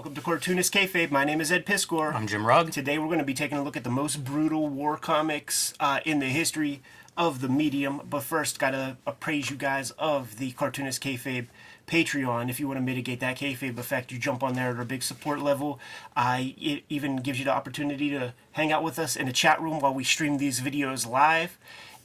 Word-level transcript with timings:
Welcome 0.00 0.14
to 0.14 0.22
Cartoonist 0.22 0.72
Kayfabe. 0.72 1.10
My 1.10 1.26
name 1.26 1.42
is 1.42 1.52
Ed 1.52 1.66
Piskor. 1.66 2.14
I'm 2.14 2.26
Jim 2.26 2.46
Rugg. 2.46 2.72
Today 2.72 2.96
we're 2.96 3.08
going 3.08 3.18
to 3.18 3.24
be 3.24 3.34
taking 3.34 3.58
a 3.58 3.62
look 3.62 3.76
at 3.76 3.84
the 3.84 3.90
most 3.90 4.24
brutal 4.24 4.66
war 4.66 4.96
comics 4.96 5.74
uh, 5.78 6.00
in 6.06 6.20
the 6.20 6.28
history 6.28 6.80
of 7.18 7.42
the 7.42 7.50
medium. 7.50 8.00
But 8.08 8.22
first, 8.22 8.58
gotta 8.58 8.96
appraise 9.06 9.50
you 9.50 9.56
guys 9.56 9.90
of 9.98 10.38
the 10.38 10.52
Cartoonist 10.52 11.02
Kayfabe 11.02 11.48
Patreon. 11.86 12.48
If 12.48 12.58
you 12.58 12.66
want 12.66 12.78
to 12.78 12.82
mitigate 12.82 13.20
that 13.20 13.36
kayfabe 13.36 13.76
effect, 13.76 14.10
you 14.10 14.18
jump 14.18 14.42
on 14.42 14.54
there 14.54 14.70
at 14.70 14.78
our 14.78 14.86
big 14.86 15.02
support 15.02 15.40
level. 15.40 15.78
I 16.16 16.54
it 16.58 16.84
even 16.88 17.16
gives 17.16 17.38
you 17.38 17.44
the 17.44 17.52
opportunity 17.52 18.08
to 18.08 18.32
hang 18.52 18.72
out 18.72 18.82
with 18.82 18.98
us 18.98 19.16
in 19.16 19.28
a 19.28 19.34
chat 19.34 19.60
room 19.60 19.80
while 19.80 19.92
we 19.92 20.04
stream 20.04 20.38
these 20.38 20.60
videos 20.60 21.06
live 21.06 21.58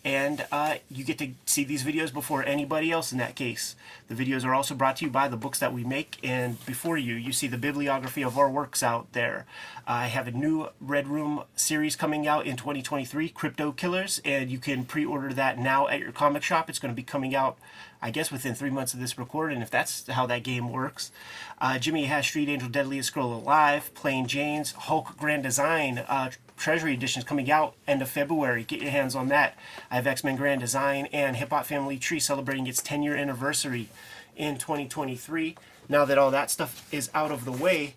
and 0.05 0.45
uh, 0.51 0.75
you 0.87 1.03
get 1.03 1.17
to 1.17 1.31
see 1.47 1.63
these 1.63 1.83
videos 1.83 2.13
before 2.13 2.45
anybody 2.45 2.91
else 2.91 3.11
in 3.11 3.17
that 3.17 3.35
case. 3.35 3.75
The 4.07 4.13
videos 4.13 4.45
are 4.45 4.53
also 4.53 4.75
brought 4.75 4.97
to 4.97 5.05
you 5.05 5.09
by 5.09 5.27
the 5.27 5.35
books 5.35 5.57
that 5.57 5.73
we 5.73 5.83
make, 5.83 6.19
and 6.23 6.63
before 6.67 6.95
you, 6.95 7.15
you 7.15 7.33
see 7.33 7.47
the 7.47 7.57
bibliography 7.57 8.21
of 8.21 8.37
our 8.37 8.49
works 8.49 8.83
out 8.83 9.11
there. 9.13 9.47
I 9.87 10.07
have 10.07 10.27
a 10.27 10.31
new 10.31 10.69
Red 10.79 11.07
Room 11.07 11.41
series 11.55 11.95
coming 11.95 12.27
out 12.27 12.45
in 12.45 12.55
2023, 12.55 13.29
Crypto 13.29 13.71
Killers, 13.71 14.21
and 14.23 14.51
you 14.51 14.59
can 14.59 14.85
pre 14.85 15.03
order 15.03 15.33
that 15.33 15.57
now 15.57 15.87
at 15.87 15.99
your 15.99 16.11
comic 16.11 16.43
shop. 16.43 16.69
It's 16.69 16.77
going 16.77 16.93
to 16.93 16.95
be 16.95 17.03
coming 17.03 17.35
out, 17.35 17.57
I 17.99 18.11
guess, 18.11 18.31
within 18.31 18.53
three 18.53 18.69
months 18.69 18.93
of 18.93 18.99
this 18.99 19.17
recording, 19.17 19.61
if 19.63 19.71
that's 19.71 20.05
how 20.07 20.27
that 20.27 20.43
game 20.43 20.71
works. 20.71 21.11
Uh, 21.59 21.79
Jimmy 21.79 22.05
has 22.05 22.27
Street 22.27 22.47
Angel 22.47 22.69
Deadliest 22.69 23.07
Scroll 23.07 23.33
Alive, 23.33 23.91
Plain 23.95 24.27
Jane's, 24.27 24.73
Hulk 24.73 25.17
Grand 25.17 25.41
Design. 25.41 25.97
Uh, 25.97 26.29
Treasury 26.57 26.93
edition 26.93 27.19
is 27.19 27.27
coming 27.27 27.51
out 27.51 27.75
end 27.87 28.01
of 28.01 28.09
February. 28.09 28.63
Get 28.63 28.81
your 28.81 28.91
hands 28.91 29.15
on 29.15 29.27
that. 29.27 29.57
I 29.91 29.95
have 29.95 30.07
X 30.07 30.23
Men 30.23 30.35
Grand 30.35 30.61
Design 30.61 31.07
and 31.11 31.35
Hip 31.35 31.49
Hop 31.49 31.65
Family 31.65 31.97
Tree 31.97 32.19
celebrating 32.19 32.67
its 32.67 32.81
10 32.81 33.03
year 33.03 33.15
anniversary 33.15 33.89
in 34.35 34.57
2023. 34.57 35.55
Now 35.89 36.05
that 36.05 36.17
all 36.17 36.31
that 36.31 36.49
stuff 36.49 36.87
is 36.91 37.09
out 37.13 37.31
of 37.31 37.45
the 37.45 37.51
way, 37.51 37.95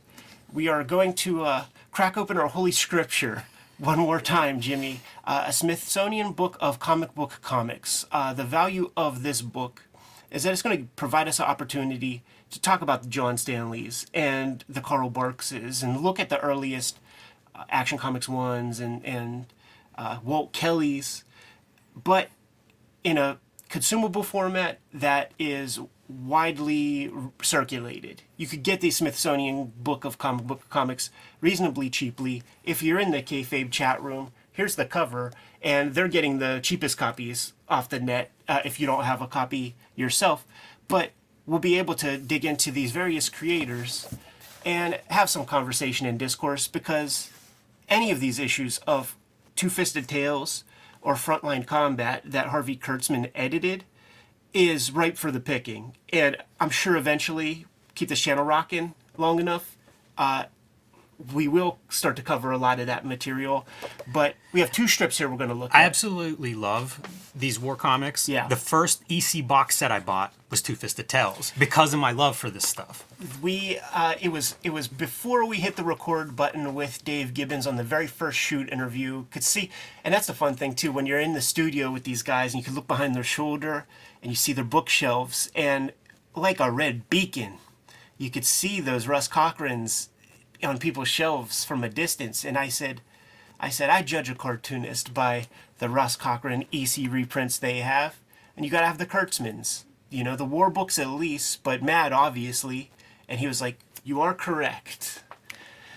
we 0.52 0.68
are 0.68 0.84
going 0.84 1.14
to 1.14 1.44
uh, 1.44 1.64
crack 1.92 2.16
open 2.16 2.36
our 2.36 2.48
Holy 2.48 2.72
Scripture 2.72 3.44
one 3.78 3.98
more 3.98 4.20
time, 4.20 4.60
Jimmy. 4.60 5.00
Uh, 5.24 5.44
a 5.46 5.52
Smithsonian 5.52 6.32
book 6.32 6.56
of 6.60 6.78
comic 6.78 7.14
book 7.14 7.38
comics. 7.42 8.06
Uh, 8.10 8.32
the 8.32 8.44
value 8.44 8.90
of 8.96 9.22
this 9.22 9.40
book 9.40 9.84
is 10.30 10.42
that 10.42 10.52
it's 10.52 10.62
going 10.62 10.76
to 10.76 10.84
provide 10.96 11.28
us 11.28 11.38
an 11.38 11.46
opportunity 11.46 12.22
to 12.50 12.60
talk 12.60 12.82
about 12.82 13.02
the 13.02 13.08
John 13.08 13.36
Stanleys 13.36 14.06
and 14.12 14.64
the 14.68 14.80
Carl 14.80 15.10
Barkses 15.10 15.82
and 15.82 16.00
look 16.00 16.18
at 16.18 16.28
the 16.28 16.40
earliest 16.40 16.98
Action 17.68 17.98
Comics 17.98 18.28
ones 18.28 18.80
and 18.80 19.04
and 19.04 19.46
uh, 19.96 20.18
Walt 20.22 20.52
Kelly's, 20.52 21.24
but 21.94 22.28
in 23.04 23.18
a 23.18 23.38
consumable 23.68 24.22
format 24.22 24.78
that 24.92 25.32
is 25.38 25.78
widely 26.08 27.12
circulated. 27.42 28.22
You 28.36 28.46
could 28.46 28.62
get 28.62 28.80
the 28.80 28.90
Smithsonian 28.90 29.72
Book 29.76 30.04
of 30.04 30.18
Comic 30.18 30.46
Book 30.46 30.68
Comics 30.70 31.10
reasonably 31.40 31.90
cheaply 31.90 32.42
if 32.64 32.82
you're 32.82 32.98
in 32.98 33.10
the 33.10 33.22
kayfabe 33.22 33.70
chat 33.70 34.02
room. 34.02 34.32
Here's 34.50 34.74
the 34.74 34.86
cover, 34.86 35.32
and 35.62 35.94
they're 35.94 36.08
getting 36.08 36.38
the 36.38 36.60
cheapest 36.62 36.96
copies 36.96 37.52
off 37.68 37.88
the 37.88 38.00
net 38.00 38.30
uh, 38.48 38.60
if 38.64 38.80
you 38.80 38.86
don't 38.86 39.04
have 39.04 39.20
a 39.20 39.26
copy 39.26 39.74
yourself. 39.94 40.46
But 40.88 41.10
we'll 41.46 41.58
be 41.58 41.78
able 41.78 41.94
to 41.96 42.16
dig 42.16 42.44
into 42.44 42.70
these 42.70 42.90
various 42.90 43.28
creators 43.28 44.08
and 44.64 44.98
have 45.08 45.30
some 45.30 45.44
conversation 45.44 46.06
and 46.06 46.18
discourse 46.18 46.66
because 46.66 47.30
any 47.88 48.10
of 48.10 48.20
these 48.20 48.38
issues 48.38 48.78
of 48.86 49.16
Two 49.56 49.68
Fisted 49.68 50.08
Tales 50.08 50.64
or 51.00 51.14
Frontline 51.14 51.66
Combat 51.66 52.22
that 52.24 52.48
Harvey 52.48 52.76
Kurtzman 52.76 53.30
edited 53.34 53.84
is 54.52 54.92
ripe 54.92 55.16
for 55.16 55.30
the 55.30 55.40
picking. 55.40 55.96
And 56.12 56.36
I'm 56.60 56.70
sure 56.70 56.96
eventually, 56.96 57.66
keep 57.94 58.08
this 58.08 58.20
channel 58.20 58.44
rocking 58.44 58.94
long 59.16 59.40
enough, 59.40 59.76
uh, 60.16 60.44
we 61.34 61.48
will 61.48 61.78
start 61.88 62.16
to 62.16 62.22
cover 62.22 62.52
a 62.52 62.58
lot 62.58 62.78
of 62.78 62.86
that 62.86 63.04
material. 63.04 63.66
But 64.12 64.34
we 64.52 64.60
have 64.60 64.70
two 64.70 64.86
strips 64.86 65.18
here 65.18 65.28
we're 65.28 65.36
going 65.36 65.48
to 65.50 65.54
look 65.54 65.74
I 65.74 65.82
at. 65.82 65.86
absolutely 65.86 66.54
love 66.54 67.00
these 67.34 67.58
war 67.58 67.76
comics. 67.76 68.28
Yeah. 68.28 68.46
The 68.48 68.56
first 68.56 69.02
EC 69.10 69.46
box 69.46 69.76
set 69.76 69.90
I 69.90 70.00
bought 70.00 70.32
was 70.50 70.62
Two 70.62 70.74
Fisted 70.76 71.08
Tales 71.08 71.52
because 71.58 71.92
of 71.92 72.00
my 72.00 72.12
love 72.12 72.36
for 72.36 72.50
this 72.50 72.66
stuff. 72.66 73.04
we 73.42 73.78
uh, 73.92 74.14
it 74.20 74.28
was 74.30 74.56
it 74.62 74.70
was 74.70 74.88
before 74.88 75.44
we 75.44 75.58
hit 75.58 75.76
the 75.76 75.84
record 75.84 76.36
button 76.36 76.74
with 76.74 77.04
Dave 77.04 77.34
Gibbons 77.34 77.66
on 77.66 77.76
the 77.76 77.84
very 77.84 78.06
first 78.06 78.38
shoot 78.38 78.68
interview. 78.72 79.24
Could 79.30 79.44
see, 79.44 79.70
and 80.04 80.14
that's 80.14 80.26
the 80.26 80.34
fun 80.34 80.54
thing 80.54 80.74
too. 80.74 80.90
When 80.92 81.04
you're 81.06 81.20
in 81.20 81.34
the 81.34 81.40
studio 81.42 81.90
with 81.90 82.04
these 82.04 82.22
guys 82.22 82.54
and 82.54 82.60
you 82.60 82.64
can 82.64 82.74
look 82.74 82.86
behind 82.86 83.14
their 83.14 83.24
shoulder 83.24 83.86
and 84.22 84.30
you 84.32 84.36
see 84.36 84.52
their 84.52 84.64
bookshelves 84.64 85.50
and 85.54 85.92
like 86.34 86.60
a 86.60 86.70
red 86.70 87.10
beacon, 87.10 87.58
you 88.16 88.30
could 88.30 88.44
see 88.46 88.80
those 88.80 89.06
Russ 89.08 89.28
Cochran's 89.28 90.08
on 90.62 90.78
people's 90.78 91.08
shelves 91.08 91.64
from 91.64 91.84
a 91.84 91.88
distance. 91.88 92.44
And 92.44 92.56
I 92.56 92.68
said, 92.68 93.00
I 93.60 93.68
said 93.68 93.90
I 93.90 94.02
judge 94.02 94.30
a 94.30 94.34
cartoonist 94.34 95.14
by 95.14 95.46
the 95.78 95.88
Russ 95.88 96.16
Cochran 96.16 96.64
EC 96.72 97.10
reprints 97.10 97.58
they 97.58 97.78
have, 97.78 98.16
and 98.56 98.64
you 98.64 98.70
got 98.70 98.80
to 98.80 98.86
have 98.86 98.98
the 98.98 99.06
Kurtzmans. 99.06 99.84
You 100.10 100.24
know, 100.24 100.36
the 100.36 100.44
war 100.44 100.70
books 100.70 100.98
at 100.98 101.08
least, 101.08 101.62
but 101.62 101.82
Mad 101.82 102.12
obviously. 102.12 102.90
And 103.28 103.40
he 103.40 103.46
was 103.46 103.60
like, 103.60 103.78
"You 104.04 104.20
are 104.20 104.34
correct." 104.34 105.22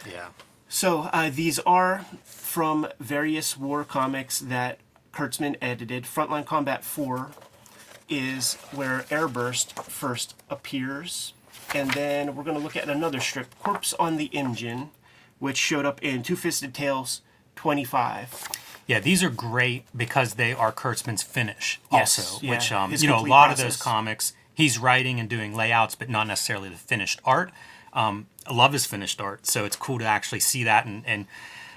Yeah. 0.09 0.29
So 0.67 1.09
uh, 1.13 1.29
these 1.33 1.59
are 1.59 2.05
from 2.23 2.88
various 2.99 3.57
war 3.57 3.83
comics 3.83 4.39
that 4.39 4.79
Kurtzman 5.13 5.55
edited. 5.61 6.05
Frontline 6.05 6.45
Combat 6.45 6.83
4 6.83 7.31
is 8.09 8.55
where 8.72 9.01
Airburst 9.09 9.83
first 9.83 10.35
appears. 10.49 11.33
And 11.73 11.91
then 11.91 12.35
we're 12.35 12.44
going 12.44 12.57
to 12.57 12.63
look 12.63 12.75
at 12.75 12.89
another 12.89 13.19
strip, 13.19 13.47
Corpse 13.63 13.94
on 13.94 14.17
the 14.17 14.29
Imjin, 14.29 14.89
which 15.39 15.57
showed 15.57 15.85
up 15.85 16.01
in 16.03 16.22
Two 16.23 16.35
Fisted 16.35 16.73
Tales 16.73 17.22
25. 17.56 18.50
Yeah, 18.88 19.00
these 19.00 19.23
are 19.23 19.29
great 19.29 19.85
because 19.95 20.34
they 20.34 20.53
are 20.53 20.72
Kurtzman's 20.72 21.23
finish 21.23 21.79
Yes, 21.91 22.19
also, 22.19 22.45
yeah, 22.45 22.51
which 22.51 22.72
um, 22.72 22.91
his 22.91 23.03
you 23.03 23.09
know 23.09 23.19
a 23.19 23.25
lot 23.25 23.51
of 23.51 23.57
those 23.57 23.78
comics 23.78 24.34
he's 24.53 24.78
writing 24.78 25.19
and 25.19 25.29
doing 25.29 25.56
layouts, 25.56 25.95
but 25.95 26.09
not 26.09 26.28
necessarily 26.28 26.69
the 26.69 26.75
finished 26.75 27.19
art. 27.23 27.51
Um, 27.94 28.28
I 28.45 28.53
love 28.53 28.73
his 28.73 28.85
finished 28.85 29.22
art, 29.22 29.45
so 29.45 29.66
it's 29.66 29.75
cool 29.75 30.00
to 30.00 30.06
actually 30.06 30.40
see 30.40 30.63
that. 30.66 30.85
And, 30.85 31.03
and 31.06 31.25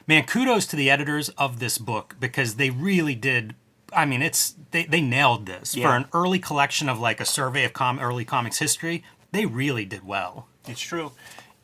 man, 0.06 0.24
kudos 0.24 0.66
to 0.68 0.76
the 0.76 0.90
editors 0.90 1.28
of 1.30 1.60
this 1.60 1.78
book 1.78 2.16
because 2.18 2.56
they 2.56 2.70
really 2.70 3.14
did. 3.14 3.54
I 3.92 4.06
mean, 4.06 4.22
it's 4.22 4.54
they, 4.72 4.84
they 4.84 5.00
nailed 5.00 5.46
this 5.46 5.76
Yeah. 5.76 5.88
for 5.88 5.96
an 5.96 6.06
early 6.12 6.38
collection 6.40 6.88
of 6.88 6.98
like 6.98 7.20
a 7.20 7.24
survey 7.24 7.64
of 7.64 7.72
com- 7.72 8.00
early 8.00 8.24
comics 8.24 8.58
history. 8.58 9.04
They 9.34 9.46
really 9.46 9.84
did 9.84 10.06
well. 10.06 10.46
It's 10.68 10.80
true. 10.80 11.10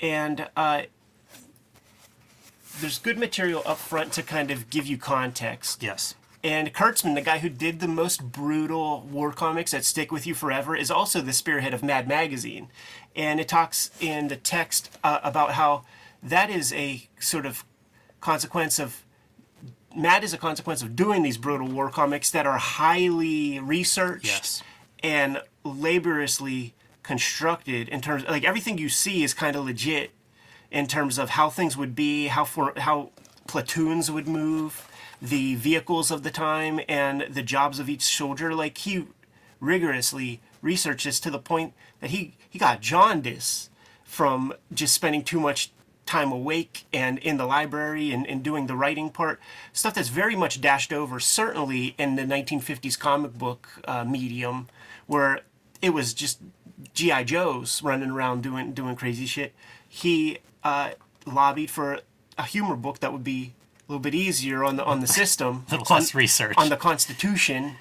And 0.01 0.49
uh, 0.57 0.83
there's 2.81 2.99
good 2.99 3.17
material 3.17 3.63
up 3.65 3.79
front 3.79 4.13
to 4.15 4.25
kind 4.25 4.51
of 4.51 4.71
give 4.71 4.89
you 4.89 4.99
context. 4.99 5.81
Yes. 5.81 6.17
And 6.43 6.75
Kurtzman, 6.75 7.15
the 7.15 7.21
guy 7.21 7.39
who 7.39 7.49
did 7.49 7.79
the 7.79 7.87
most 7.87 8.33
brutal 8.33 9.03
war 9.03 9.31
comics 9.33 9.71
that 9.71 9.85
stick 9.85 10.11
with 10.11 10.27
you 10.27 10.35
forever, 10.35 10.75
is 10.75 10.91
also 10.91 11.21
the 11.21 11.33
spearhead 11.33 11.73
of 11.73 11.85
Mad 11.85 12.09
Magazine. 12.09 12.71
And 13.15 13.39
it 13.39 13.47
talks 13.47 13.93
in 14.01 14.27
the 14.27 14.37
text 14.37 14.99
uh, 15.05 15.21
about 15.23 15.53
how 15.53 15.85
that 16.25 16.51
is 16.51 16.73
a 16.73 17.09
sort 17.21 17.47
of 17.47 17.65
consequence 18.21 18.81
of. 18.81 19.05
Mad 19.95 20.25
is 20.25 20.33
a 20.35 20.39
consequence 20.39 20.83
of 20.83 20.97
doing 20.97 21.23
these 21.23 21.39
brutal 21.39 21.69
war 21.69 21.89
comics 21.89 22.33
that 22.33 22.47
are 22.47 22.59
highly 22.59 23.61
researched 23.61 24.27
Yes. 24.27 24.63
and 25.05 25.41
laboriously 25.63 26.75
constructed 27.03 27.89
in 27.89 28.01
terms 28.01 28.25
like 28.25 28.45
everything 28.45 28.79
you 28.79 28.89
see 28.89 29.23
is 29.23 29.35
kind 29.35 29.57
of 29.57 29.65
legit 29.65 30.11
in 30.71 30.87
terms 30.87 31.19
of 31.19 31.31
how 31.31 31.51
things 31.51 31.77
would 31.77 31.95
be, 31.95 32.29
how 32.29 32.45
for 32.45 32.73
how 32.77 33.11
platoons 33.47 34.11
would 34.11 34.29
move, 34.29 34.89
the 35.21 35.57
vehicles 35.57 36.11
of 36.11 36.23
the 36.23 36.31
time, 36.31 36.81
and 36.89 37.23
the 37.23 37.43
jobs 37.43 37.79
of 37.79 37.89
each 37.89 38.03
soldier. 38.03 38.55
Like 38.55 38.79
he 38.79 39.07
rigorously 39.59 40.41
researched 40.63 41.05
this 41.05 41.21
to 41.21 41.31
the 41.31 41.39
point 41.39 41.75
that 42.01 42.11
he 42.11 42.35
he 42.49 42.59
got 42.59 42.81
jaundice 42.81 43.71
from 44.05 44.53
just 44.73 44.95
spending 44.95 45.23
too 45.23 45.41
much 45.41 45.71
time 46.07 46.33
awake 46.33 46.87
and 46.93 47.19
in 47.19 47.37
the 47.37 47.47
library 47.47 48.11
and, 48.11 48.27
and 48.27 48.43
doing 48.43 48.67
the 48.67 48.75
writing 48.75 49.11
part 49.11 49.39
stuff 49.73 49.95
that's 49.95 50.09
very 50.09 50.35
much 50.35 50.61
dashed 50.61 50.93
over 50.93 51.21
certainly 51.21 51.95
in 51.99 52.17
the 52.17 52.23
1950s 52.23 52.99
comic 52.99 53.33
book 53.35 53.69
uh, 53.85 54.03
medium 54.03 54.67
where 55.07 55.43
it 55.83 55.91
was 55.91 56.13
just 56.15 56.39
gi 56.95 57.25
joes 57.25 57.83
running 57.83 58.11
around 58.11 58.43
doing 58.43 58.73
doing 58.73 58.97
crazy 58.97 59.27
shit 59.27 59.53
he 59.89 60.39
uh, 60.65 60.91
lobbied 61.27 61.71
for 61.71 62.01
a 62.39 62.43
humor 62.45 62.77
book 62.77 63.01
that 63.01 63.13
would 63.13 63.25
be 63.25 63.53
a 63.89 63.93
little 63.93 64.01
bit 64.01 64.15
easier 64.15 64.65
on 64.65 64.77
the 64.77 64.85
on 64.85 65.01
the 65.01 65.07
system 65.21 65.65
Little 65.71 65.87
on- 65.91 65.97
less 66.01 66.15
research. 66.15 66.55
on 66.57 66.69
the 66.69 66.77
constitution 66.77 67.77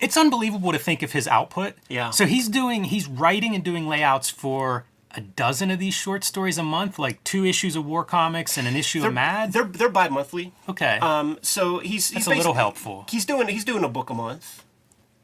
it's 0.00 0.16
unbelievable 0.16 0.70
to 0.70 0.78
think 0.78 1.02
of 1.02 1.10
his 1.10 1.26
output. 1.26 1.74
Yeah. 1.88 2.10
So 2.10 2.24
he's 2.24 2.48
doing 2.48 2.84
he's 2.84 3.08
writing 3.08 3.56
and 3.56 3.64
doing 3.64 3.88
layouts 3.88 4.30
for 4.30 4.84
a 5.10 5.20
dozen 5.20 5.72
of 5.72 5.80
these 5.80 5.94
short 5.94 6.22
stories 6.22 6.56
a 6.56 6.62
month, 6.62 7.00
like 7.00 7.24
two 7.24 7.44
issues 7.44 7.74
of 7.74 7.84
War 7.84 8.04
Comics 8.04 8.56
and 8.56 8.68
an 8.68 8.76
issue 8.76 9.04
of 9.04 9.12
Mad. 9.12 9.52
they're 9.52 9.64
they're 9.64 9.88
bi-monthly 9.88 10.52
Okay. 10.68 10.98
um 11.00 11.36
so 11.42 11.78
he's 11.80 12.10
he's 12.10 12.28
a 12.28 12.30
little 12.30 12.54
helpful. 12.54 13.06
he's 13.08 13.24
doing 13.24 13.48
he's 13.48 13.64
doing 13.64 13.82
a 13.82 13.88
book 13.88 14.08
a 14.10 14.14
month. 14.14 14.62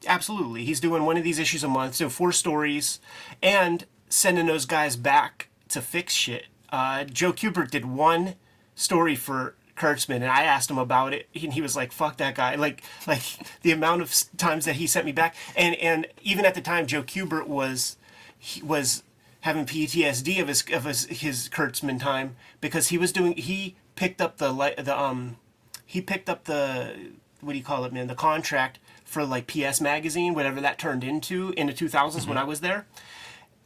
Absolutely, 0.06 0.64
he's 0.64 0.80
doing 0.80 1.04
one 1.04 1.16
of 1.16 1.24
these 1.24 1.38
issues 1.38 1.64
a 1.64 1.68
month, 1.68 1.94
so 1.96 2.08
four 2.08 2.32
stories, 2.32 3.00
and 3.42 3.86
sending 4.08 4.46
those 4.46 4.66
guys 4.66 4.96
back 4.96 5.48
to 5.68 5.80
fix 5.80 6.12
shit. 6.12 6.46
Uh, 6.70 7.04
Joe 7.04 7.32
Kubert 7.32 7.70
did 7.70 7.84
one 7.84 8.34
story 8.74 9.16
for 9.16 9.54
Kurtzman, 9.76 10.16
and 10.16 10.26
I 10.26 10.42
asked 10.42 10.70
him 10.70 10.78
about 10.78 11.12
it, 11.12 11.28
and 11.34 11.52
he 11.52 11.60
was 11.60 11.76
like, 11.76 11.92
"Fuck 11.92 12.18
that 12.18 12.34
guy!" 12.34 12.54
Like, 12.54 12.82
like 13.06 13.22
the 13.62 13.72
amount 13.72 14.02
of 14.02 14.14
times 14.36 14.64
that 14.64 14.76
he 14.76 14.86
sent 14.86 15.06
me 15.06 15.12
back, 15.12 15.34
and 15.56 15.74
and 15.76 16.06
even 16.22 16.44
at 16.44 16.54
the 16.54 16.60
time, 16.60 16.86
Joe 16.86 17.02
Kubert 17.02 17.46
was 17.46 17.96
he 18.38 18.62
was 18.62 19.02
having 19.40 19.66
PTSD 19.66 20.40
of 20.40 20.48
his 20.48 20.64
of 20.72 20.84
his 20.84 21.04
his 21.06 21.48
Kurtzman 21.48 22.00
time 22.00 22.36
because 22.60 22.88
he 22.88 22.98
was 22.98 23.12
doing 23.12 23.36
he 23.36 23.76
picked 23.94 24.20
up 24.20 24.38
the 24.38 24.52
light 24.52 24.82
the 24.84 24.98
um 24.98 25.36
he 25.84 26.00
picked 26.00 26.30
up 26.30 26.44
the 26.44 26.94
what 27.44 27.52
do 27.52 27.58
you 27.58 27.64
call 27.64 27.84
it 27.84 27.92
man 27.92 28.06
the 28.06 28.14
contract 28.14 28.78
for 29.04 29.24
like 29.24 29.46
PS 29.46 29.80
magazine 29.80 30.34
whatever 30.34 30.60
that 30.60 30.78
turned 30.78 31.04
into 31.04 31.52
in 31.56 31.66
the 31.66 31.72
2000s 31.72 32.14
when 32.14 32.22
mm-hmm. 32.22 32.38
I 32.38 32.44
was 32.44 32.60
there. 32.60 32.86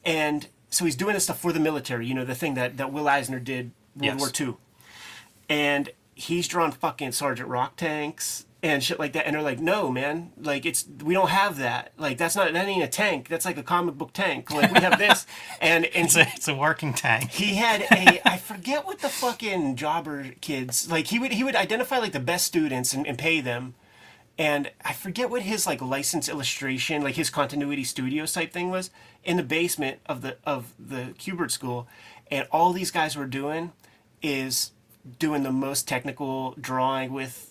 And 0.04 0.46
so 0.70 0.84
he's 0.84 0.96
doing 0.96 1.14
this 1.14 1.25
stuff 1.25 1.40
for 1.40 1.52
the 1.52 1.60
military 1.60 2.06
you 2.06 2.14
know 2.14 2.25
the 2.25 2.34
thing 2.34 2.54
that 2.54 2.76
that 2.76 2.92
Will 2.92 3.08
Eisner 3.08 3.40
did 3.40 3.72
World 3.96 4.20
Yes. 4.20 4.20
War 4.20 4.30
II 4.48 4.56
and 5.48 5.90
he's 6.14 6.48
drawn 6.48 6.72
fucking 6.72 7.12
Sergeant 7.12 7.48
Rock 7.48 7.76
tanks 7.76 8.44
and 8.62 8.82
shit 8.82 8.99
like 8.99 9.12
that. 9.12 9.26
And 9.26 9.34
they're 9.34 9.43
like, 9.43 9.60
no, 9.60 9.90
man, 9.90 10.32
like 10.37 10.66
it's 10.66 10.84
we 11.05 11.14
don't 11.14 11.31
have 11.31 11.58
that. 11.58 11.93
Like 11.96 12.19
that's 12.19 12.34
not 12.34 12.52
that 12.52 12.66
ain't 12.66 12.82
a 12.82 12.88
tank. 12.88 13.28
That's 13.28 13.44
like 13.44 13.56
a 13.56 13.62
comic 13.62 13.96
book 13.96 14.12
tank. 14.12 14.50
Like 14.50 14.72
we 14.72 14.81
have 14.81 14.99
this. 14.99 15.26
And 15.60 15.87
and 15.87 16.06
It's 16.06 16.16
a, 16.16 16.22
it's 16.34 16.49
a 16.49 16.55
working 16.55 16.93
tank. 16.94 17.31
he 17.31 17.56
had 17.56 17.82
a 17.82 18.20
I 18.28 18.37
forget 18.37 18.87
what 18.87 19.00
the 19.00 19.08
fucking 19.08 19.76
jobber 19.76 20.31
kids 20.40 20.90
like 20.90 21.08
he 21.08 21.19
would 21.19 21.32
he 21.32 21.44
would 21.44 21.56
identify 21.56 21.99
like 21.99 22.12
the 22.12 22.20
best 22.20 22.46
students 22.46 22.93
and, 22.93 23.06
and 23.06 23.19
pay 23.19 23.40
them. 23.40 23.75
And 24.38 24.70
I 24.84 24.93
forget 24.93 25.31
what 25.31 25.43
his 25.43 25.66
like 25.66 25.82
license 25.82 26.28
illustration, 26.28 27.02
like 27.02 27.16
his 27.16 27.28
continuity 27.31 27.82
studios 27.84 28.32
type 28.32 28.52
thing 28.52 28.70
was 28.70 28.90
in 29.25 29.37
the 29.37 29.43
basement 29.43 29.99
of 30.06 30.22
the 30.22 30.37
of 30.44 30.75
the 30.78 31.14
Kubert 31.19 31.50
school. 31.50 31.88
And 32.31 32.46
all 32.52 32.72
these 32.72 32.90
guys 32.90 33.16
were 33.16 33.26
doing 33.26 33.72
is 34.22 34.72
doing 35.19 35.43
the 35.43 35.52
most 35.52 35.88
technical 35.88 36.54
drawing 36.61 37.12
with 37.12 37.47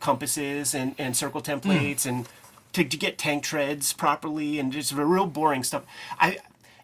compasses 0.00 0.74
and, 0.74 0.94
and 0.98 1.16
circle 1.16 1.40
templates 1.40 2.06
and 2.06 2.26
to, 2.72 2.84
to 2.84 2.96
get 2.96 3.18
tank 3.18 3.44
treads 3.44 3.92
properly 3.92 4.58
and 4.58 4.72
just 4.72 4.92
real 4.92 5.26
boring 5.26 5.62
stuff. 5.62 5.84
I 6.18 6.38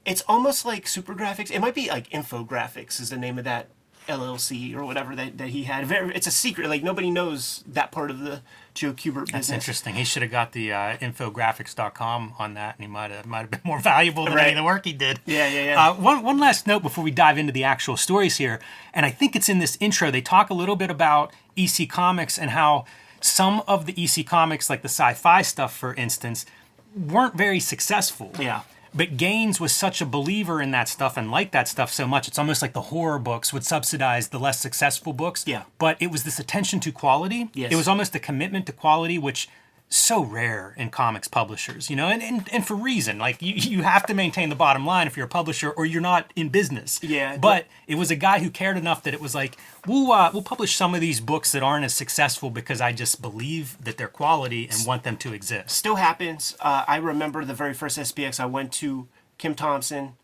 it's 0.05 0.23
almost 0.29 0.65
like 0.65 0.87
super 0.87 1.15
graphics. 1.15 1.51
It 1.51 1.61
might 1.61 1.75
be 1.75 1.89
like 1.89 2.09
infographics 2.11 3.01
is 3.01 3.11
the 3.11 3.17
name 3.17 3.39
of 3.39 3.45
that 3.45 3.69
LLC 4.09 4.75
or 4.77 4.85
whatever 4.85 5.17
that, 5.17 5.37
that 5.39 5.49
he 5.49 5.65
had. 5.65 5.87
Very, 5.87 6.15
it's 6.15 6.29
a 6.29 6.31
secret. 6.31 6.69
Like 6.69 6.83
nobody 6.83 7.11
knows 7.11 7.65
that 7.67 7.91
part 7.91 8.11
of 8.11 8.21
the 8.21 8.43
Joe 8.75 8.93
Kubert 8.93 9.33
That's 9.33 9.51
interesting. 9.51 9.95
He 9.95 10.05
should 10.05 10.23
have 10.23 10.31
got 10.31 10.53
the 10.53 10.73
uh, 10.73 10.97
infographics.com 10.99 12.35
on 12.39 12.55
that, 12.55 12.77
and 12.77 12.85
he 12.85 12.91
might 12.91 13.11
have 13.11 13.27
might 13.27 13.41
have 13.41 13.51
been 13.51 13.61
more 13.65 13.79
valuable 13.81 14.27
than 14.27 14.39
any 14.39 14.51
of 14.53 14.57
the 14.57 14.65
work 14.65 14.85
he 14.85 14.93
did. 14.93 15.21
Yeah, 15.27 15.49
yeah, 15.49 15.65
yeah. 15.65 15.89
Uh, 15.89 15.95
one 15.95 16.23
one 16.23 16.39
last 16.39 16.67
note 16.67 16.83
before 16.83 17.03
we 17.03 17.11
dive 17.11 17.39
into 17.39 17.53
the 17.53 17.65
actual 17.65 17.97
stories 17.97 18.37
here, 18.37 18.61
and 18.95 19.05
I 19.05 19.11
think 19.11 19.35
it's 19.35 19.49
in 19.49 19.59
this 19.59 19.77
intro. 19.81 20.11
They 20.11 20.21
talk 20.21 20.51
a 20.51 20.55
little 20.55 20.77
bit 20.77 20.91
about 20.91 21.33
EC 21.57 21.89
Comics 21.89 22.39
and 22.39 22.51
how 22.51 22.85
some 23.21 23.63
of 23.67 23.87
the 23.87 23.95
EC 24.03 24.27
Comics, 24.27 24.71
like 24.71 24.83
the 24.83 24.89
sci-fi 24.89 25.43
stuff, 25.43 25.77
for 25.77 25.95
instance, 25.95 26.47
weren't 26.95 27.35
very 27.35 27.61
successful. 27.61 28.33
Yeah. 28.39 28.63
But 28.95 29.19
Gaines 29.19 29.61
was 29.61 29.75
such 29.75 30.01
a 30.01 30.07
believer 30.07 30.63
in 30.63 30.71
that 30.71 30.89
stuff 30.89 31.19
and 31.19 31.31
liked 31.31 31.53
that 31.53 31.69
stuff 31.69 31.93
so 31.93 32.07
much. 32.07 32.29
It's 32.29 32.39
almost 32.39 32.63
like 32.63 32.73
the 32.73 32.83
horror 32.83 33.19
books 33.19 33.53
would 33.53 33.65
subsidize 33.65 34.29
the 34.29 34.39
less 34.39 34.59
successful 34.59 35.13
books. 35.13 35.45
Yeah. 35.47 35.65
But 35.79 35.99
it 36.01 36.11
was 36.11 36.25
this 36.25 36.39
attention 36.39 36.81
to 36.81 36.93
quality. 36.93 37.51
Yes. 37.53 37.73
It 37.73 37.77
was 37.77 37.89
almost 37.89 38.15
a 38.15 38.19
commitment 38.19 38.65
to 38.67 38.73
quality, 38.73 39.19
which 39.19 39.49
so 39.89 40.25
rare 40.25 40.75
in 40.77 40.91
comics 40.91 41.29
publishers, 41.29 41.89
you 41.89 41.95
know, 41.97 42.09
and, 42.09 42.21
and, 42.23 42.49
and 42.53 42.67
for 42.67 42.75
reason. 42.75 43.19
Like 43.19 43.41
you, 43.41 43.55
you 43.55 43.83
have 43.85 44.05
to 44.07 44.15
maintain 44.15 44.49
the 44.49 44.57
bottom 44.57 44.85
line 44.85 45.07
if 45.07 45.17
you're 45.17 45.27
a 45.27 45.29
publisher 45.29 45.71
or 45.71 45.87
you're 45.87 46.01
not 46.03 46.33
in 46.35 46.49
business. 46.49 46.99
Yeah, 47.03 47.37
But 47.37 47.67
it 47.87 47.95
was 47.95 48.11
a 48.11 48.17
guy 48.17 48.41
who 48.41 48.51
cared 48.51 48.77
enough 48.77 49.05
that 49.05 49.15
it 49.15 49.21
was 49.21 49.35
like, 49.35 49.57
we'll 49.87 50.11
uh, 50.11 50.31
we'll 50.33 50.43
publish 50.43 50.75
some 50.75 50.95
of 50.95 51.01
these 51.01 51.21
books 51.21 51.53
that 51.53 51.63
aren't 51.63 51.85
as 51.85 51.95
successful 51.95 52.51
because 52.51 52.81
I 52.81 52.93
just 52.93 53.23
believe 53.23 53.77
that 53.83 53.97
they're 53.97 54.09
quality 54.09 54.69
and 54.69 54.85
want 54.87 55.05
them 55.05 55.17
to 55.19 55.33
exist. 55.33 55.71
Still 55.71 55.97
happens. 55.97 56.57
Uh, 56.61 56.85
I 56.89 56.97
remember 56.97 57.45
the 57.45 57.55
very 57.55 57.73
first 57.75 57.97
SPX 57.97 58.41
I 58.41 58.47
went 58.47 58.73
to 58.75 59.07
Kim 59.39 59.55
Thompson, 59.55 60.15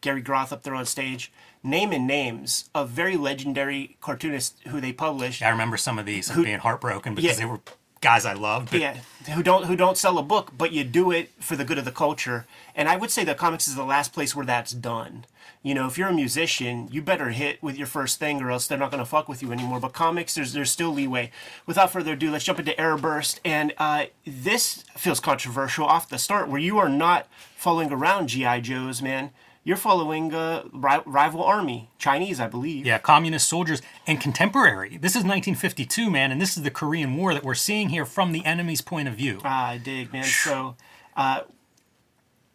Gary 0.00 0.20
Groth 0.22 0.52
up 0.52 0.62
there 0.62 0.76
on 0.76 0.86
stage, 0.86 1.32
naming 1.64 2.06
names 2.06 2.70
of 2.72 2.88
very 2.90 3.16
legendary 3.16 3.96
cartoonists 4.00 4.60
who 4.68 4.80
they 4.80 4.92
published. 4.92 5.42
I 5.42 5.48
remember 5.48 5.76
some 5.76 5.98
of 5.98 6.06
these 6.06 6.30
and 6.30 6.44
being 6.44 6.60
heartbroken 6.60 7.16
because 7.16 7.32
Yeah. 7.36 7.44
they 7.44 7.50
were 7.50 7.60
guys 8.00 8.24
I 8.24 8.34
love. 8.34 8.68
But 8.70 8.80
Yeah, 8.80 8.96
who 9.34 9.42
don't 9.42 9.64
who 9.64 9.76
don't 9.76 9.98
sell 9.98 10.18
a 10.18 10.22
book, 10.22 10.52
but 10.56 10.72
you 10.72 10.84
do 10.84 11.10
it 11.10 11.30
for 11.40 11.56
the 11.56 11.64
good 11.64 11.78
of 11.78 11.84
the 11.84 11.92
culture. 11.92 12.46
And 12.74 12.88
I 12.88 12.96
would 12.96 13.10
say 13.10 13.24
that 13.24 13.38
comics 13.38 13.68
is 13.68 13.74
the 13.74 13.84
last 13.84 14.12
place 14.12 14.34
where 14.34 14.46
that's 14.46 14.72
done. 14.72 15.24
You 15.62 15.74
know, 15.74 15.86
if 15.86 15.98
you're 15.98 16.08
a 16.08 16.14
musician, 16.14 16.88
you 16.92 17.02
better 17.02 17.30
hit 17.30 17.60
with 17.62 17.76
your 17.76 17.88
first 17.88 18.18
thing, 18.18 18.40
or 18.40 18.50
else 18.50 18.66
they're 18.66 18.78
not 18.78 18.92
going 18.92 19.02
to 19.02 19.08
fuck 19.08 19.28
with 19.28 19.42
you 19.42 19.50
anymore. 19.50 19.80
But 19.80 19.92
comics, 19.92 20.34
there's 20.34 20.52
there's 20.52 20.70
still 20.70 20.92
leeway. 20.92 21.30
Without 21.66 21.90
further 21.90 22.12
ado, 22.12 22.30
let's 22.30 22.44
jump 22.44 22.60
into 22.60 22.72
Airburst, 22.72 23.40
and 23.44 23.74
uh, 23.78 24.06
this 24.24 24.84
feels 24.96 25.20
controversial 25.20 25.84
off 25.84 26.08
the 26.08 26.18
start, 26.18 26.48
where 26.48 26.60
you 26.60 26.78
are 26.78 26.88
not 26.88 27.26
following 27.56 27.92
around 27.92 28.28
GI 28.28 28.60
Joes, 28.60 29.02
man. 29.02 29.30
You're 29.64 29.76
following 29.76 30.32
a 30.32 30.64
rival 30.72 31.42
army, 31.42 31.90
Chinese, 31.98 32.40
I 32.40 32.46
believe. 32.46 32.86
Yeah, 32.86 32.98
communist 32.98 33.48
soldiers 33.48 33.82
and 34.06 34.20
contemporary. 34.20 34.96
This 34.96 35.12
is 35.12 35.24
1952, 35.24 36.10
man, 36.10 36.32
and 36.32 36.40
this 36.40 36.56
is 36.56 36.62
the 36.62 36.70
Korean 36.70 37.16
War 37.16 37.34
that 37.34 37.44
we're 37.44 37.54
seeing 37.54 37.90
here 37.90 38.06
from 38.06 38.32
the 38.32 38.44
enemy's 38.46 38.80
point 38.80 39.08
of 39.08 39.14
view. 39.14 39.40
Ah, 39.44 39.68
I 39.68 39.78
dig, 39.78 40.12
man. 40.12 40.24
So, 40.24 40.76
uh, 41.16 41.42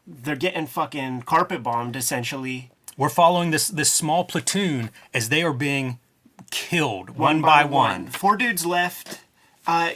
they're 0.08 0.36
getting 0.36 0.66
fucking 0.66 1.24
carpet 1.24 1.64
bombed 1.64 1.96
essentially. 1.96 2.72
We're 2.98 3.10
following 3.10 3.52
this 3.52 3.68
this 3.68 3.92
small 3.92 4.24
platoon 4.26 4.90
as 5.14 5.30
they 5.30 5.44
are 5.44 5.54
being 5.54 6.00
killed 6.52 7.12
one, 7.12 7.42
by, 7.42 7.64
one. 7.66 8.08
Four 8.08 8.38
dudes 8.38 8.66
left. 8.66 9.22
Uh, 9.66 9.92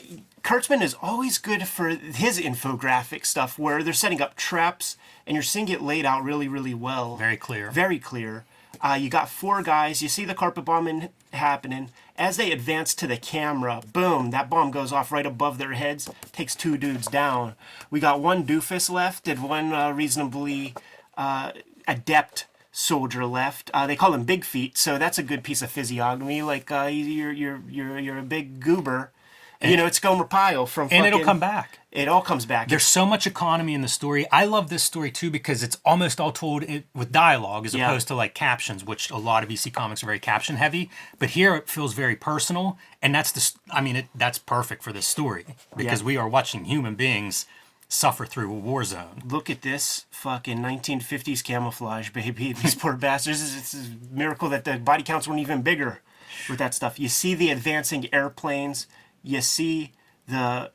Kurtzman 0.48 0.82
is 0.82 0.96
always 1.02 1.40
good 1.40 1.68
for 1.68 1.90
his 1.90 2.40
infographic 2.40 3.26
stuff 3.26 3.60
where 3.60 3.84
they're 3.84 3.92
setting 3.92 4.22
up 4.22 4.38
traps 4.38 4.96
and 5.26 5.36
you're 5.36 5.44
seeing 5.44 5.68
it 5.68 5.82
laid 5.82 6.06
out 6.06 6.24
really, 6.24 6.48
really 6.48 6.74
well. 6.74 7.18
Very 7.18 7.36
clear. 7.36 7.70
Very 7.70 8.00
clear. 8.00 8.46
Uh, 8.80 8.98
you 8.98 9.10
got 9.10 9.28
four 9.28 9.62
guys. 9.62 10.02
You 10.02 10.08
see 10.08 10.24
the 10.24 10.34
carpet 10.34 10.64
bombing 10.64 11.10
happening. 11.34 11.90
As 12.18 12.38
they 12.38 12.50
advance 12.54 12.96
to 12.96 13.08
the 13.08 13.18
camera, 13.18 13.82
boom, 13.92 14.32
that 14.32 14.50
bomb 14.50 14.72
goes 14.72 14.94
off 14.94 15.12
right 15.12 15.26
above 15.26 15.58
their 15.58 15.74
heads, 15.74 16.10
takes 16.32 16.56
two 16.56 16.78
dudes 16.78 17.08
down. 17.08 17.56
We 17.92 18.00
got 18.00 18.22
one 18.22 18.46
doofus 18.46 18.90
left 18.90 19.28
and 19.28 19.44
one 19.44 19.74
uh, 19.74 19.92
reasonably 19.92 20.76
uh, 21.18 21.52
adept 21.90 22.46
soldier 22.72 23.26
left. 23.26 23.70
Uh, 23.74 23.86
they 23.86 23.98
call 23.98 24.14
him 24.14 24.24
Big 24.24 24.46
Feet, 24.46 24.78
so 24.78 24.98
that's 24.98 25.18
a 25.18 25.24
good 25.24 25.44
piece 25.44 25.62
of 25.62 25.70
physiognomy. 25.70 26.42
Like 26.42 26.72
uh, 26.72 26.86
you're 26.90 27.34
you're 27.34 27.62
you're 27.70 28.00
you're 28.00 28.18
a 28.20 28.24
big 28.24 28.62
goober. 28.62 29.12
You 29.62 29.76
know, 29.78 29.86
it's 29.86 30.00
Gomer 30.00 30.26
Pyle 30.26 30.66
from. 30.66 30.88
and 30.92 31.06
it'll 31.06 31.24
come 31.24 31.40
back. 31.40 31.80
It 31.92 32.08
all 32.08 32.22
comes 32.22 32.46
back. 32.46 32.68
There's 32.70 32.84
so 32.86 33.06
much 33.08 33.26
economy 33.26 33.74
in 33.74 33.82
the 33.82 33.88
story. 33.88 34.28
I 34.32 34.46
love 34.46 34.70
this 34.70 34.84
story 34.84 35.10
too 35.10 35.32
because 35.32 35.64
it's 35.64 35.78
almost 35.84 36.20
all 36.20 36.32
told 36.32 36.64
with 36.94 37.12
dialogue 37.12 37.66
as 37.66 37.74
Yeah. 37.74 37.88
opposed 37.88 38.08
to 38.10 38.16
like 38.16 38.36
captions, 38.36 38.84
which 38.84 39.10
a 39.10 39.18
lot 39.18 39.44
of 39.44 39.50
EC 39.50 39.72
comics 39.74 40.04
are 40.04 40.06
very 40.06 40.20
caption 40.20 40.58
heavy. 40.58 40.92
But 41.18 41.32
here 41.32 41.56
it 41.56 41.68
feels 41.70 41.94
very 41.94 42.16
personal, 42.16 42.78
and 43.02 43.16
that's 43.16 43.32
the. 43.32 43.52
I 43.72 43.82
mean, 43.82 43.96
it, 43.96 44.06
that's 44.14 44.38
perfect 44.38 44.84
for 44.84 44.94
this 44.94 45.08
story 45.08 45.46
because 45.76 46.02
Yeah. 46.02 46.06
we 46.08 46.18
are 46.18 46.28
watching 46.30 46.66
human 46.66 46.94
beings 46.96 47.48
suffer 47.90 48.26
through 48.26 48.52
a 48.52 48.54
war 48.54 48.84
zone. 48.84 49.24
Look 49.26 49.50
at 49.50 49.62
this 49.64 50.06
fucking 50.12 50.60
1950s 50.60 51.42
camouflage, 51.44 52.10
baby. 52.12 52.54
These 52.62 52.76
poor 52.76 52.94
bastards. 52.94 53.56
It's 53.58 53.74
a 53.74 53.88
miracle 54.12 54.50
that 54.50 54.66
the 54.66 54.78
body 54.78 55.04
counts 55.04 55.28
weren't 55.28 55.40
even 55.42 55.62
bigger 55.64 56.02
with 56.50 56.60
that 56.60 56.74
stuff. 56.76 57.00
You 57.00 57.08
see 57.08 57.34
the 57.34 57.50
advancing 57.50 58.08
airplanes. 58.14 58.86
You 59.28 59.42
see 59.42 59.92
the 60.28 60.72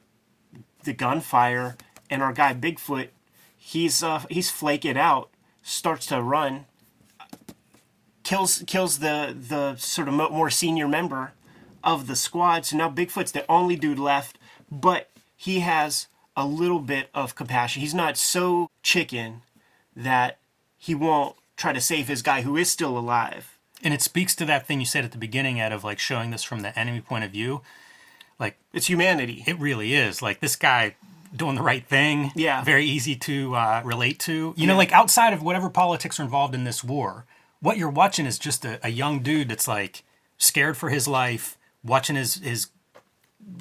the 0.84 0.92
gunfire, 0.92 1.76
and 2.10 2.22
our 2.22 2.32
guy 2.32 2.54
Bigfoot, 2.54 3.08
he's 3.56 4.02
uh, 4.02 4.24
he's 4.28 4.50
flaking 4.50 4.98
out, 4.98 5.30
starts 5.62 6.06
to 6.06 6.22
run, 6.22 6.66
kills 8.22 8.62
kills 8.66 8.98
the 8.98 9.34
the 9.38 9.76
sort 9.76 10.08
of 10.08 10.14
more 10.14 10.50
senior 10.50 10.88
member 10.88 11.32
of 11.82 12.06
the 12.06 12.16
squad. 12.16 12.66
So 12.66 12.76
now 12.76 12.90
Bigfoot's 12.90 13.32
the 13.32 13.50
only 13.50 13.76
dude 13.76 13.98
left, 13.98 14.38
but 14.70 15.10
he 15.36 15.60
has 15.60 16.06
a 16.36 16.46
little 16.46 16.78
bit 16.78 17.08
of 17.14 17.34
compassion. 17.34 17.80
He's 17.80 17.94
not 17.94 18.16
so 18.16 18.70
chicken 18.82 19.42
that 19.94 20.38
he 20.78 20.94
won't 20.94 21.36
try 21.56 21.72
to 21.72 21.80
save 21.80 22.08
his 22.08 22.22
guy 22.22 22.42
who 22.42 22.56
is 22.56 22.70
still 22.70 22.96
alive. 22.96 23.58
And 23.82 23.92
it 23.92 24.00
speaks 24.00 24.34
to 24.36 24.44
that 24.44 24.66
thing 24.66 24.80
you 24.80 24.86
said 24.86 25.04
at 25.04 25.12
the 25.12 25.18
beginning, 25.18 25.60
Ed, 25.60 25.72
of 25.72 25.84
like 25.84 25.98
showing 25.98 26.30
this 26.30 26.42
from 26.42 26.60
the 26.60 26.78
enemy 26.78 27.00
point 27.00 27.24
of 27.24 27.30
view. 27.30 27.62
Like 28.38 28.56
It's 28.72 28.86
humanity. 28.88 29.44
it 29.46 29.58
really 29.58 29.94
is. 29.94 30.22
Like 30.22 30.40
this 30.40 30.56
guy 30.56 30.96
doing 31.34 31.54
the 31.54 31.62
right 31.62 31.86
thing. 31.86 32.30
Yeah. 32.36 32.62
Very 32.62 32.84
easy 32.84 33.16
to 33.16 33.54
uh, 33.54 33.82
relate 33.84 34.18
to. 34.20 34.54
You 34.56 34.66
know, 34.66 34.76
like 34.76 34.92
outside 34.92 35.32
of 35.32 35.42
whatever 35.42 35.70
politics 35.70 36.20
are 36.20 36.22
involved 36.24 36.54
in 36.54 36.64
this 36.64 36.84
war, 36.84 37.24
what 37.60 37.76
you're 37.78 37.90
watching 37.90 38.26
is 38.26 38.38
just 38.38 38.64
a, 38.64 38.78
a 38.84 38.90
young 38.90 39.20
dude 39.20 39.48
that's 39.48 39.66
like 39.68 40.02
scared 40.38 40.76
for 40.76 40.90
his 40.90 41.06
life, 41.08 41.56
watching 41.84 42.16
his 42.16 42.34
his 42.36 42.68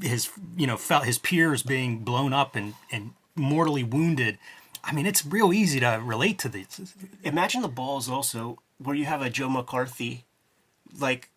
his 0.01 0.29
you 0.57 0.67
know 0.67 0.77
felt 0.77 1.05
his 1.05 1.17
peers 1.17 1.63
being 1.63 1.99
blown 1.99 2.33
up 2.33 2.55
and 2.55 2.73
and 2.91 3.11
mortally 3.35 3.83
wounded. 3.83 4.37
I 4.83 4.93
mean, 4.93 5.05
it's 5.05 5.25
real 5.25 5.53
easy 5.53 5.79
to 5.79 6.01
relate 6.03 6.39
to 6.39 6.49
these. 6.49 6.93
Imagine 7.23 7.61
the 7.61 7.67
balls 7.67 8.09
also 8.09 8.59
where 8.79 8.95
you 8.95 9.05
have 9.05 9.21
a 9.21 9.29
Joe 9.29 9.47
McCarthy 9.49 10.25
like 10.99 11.29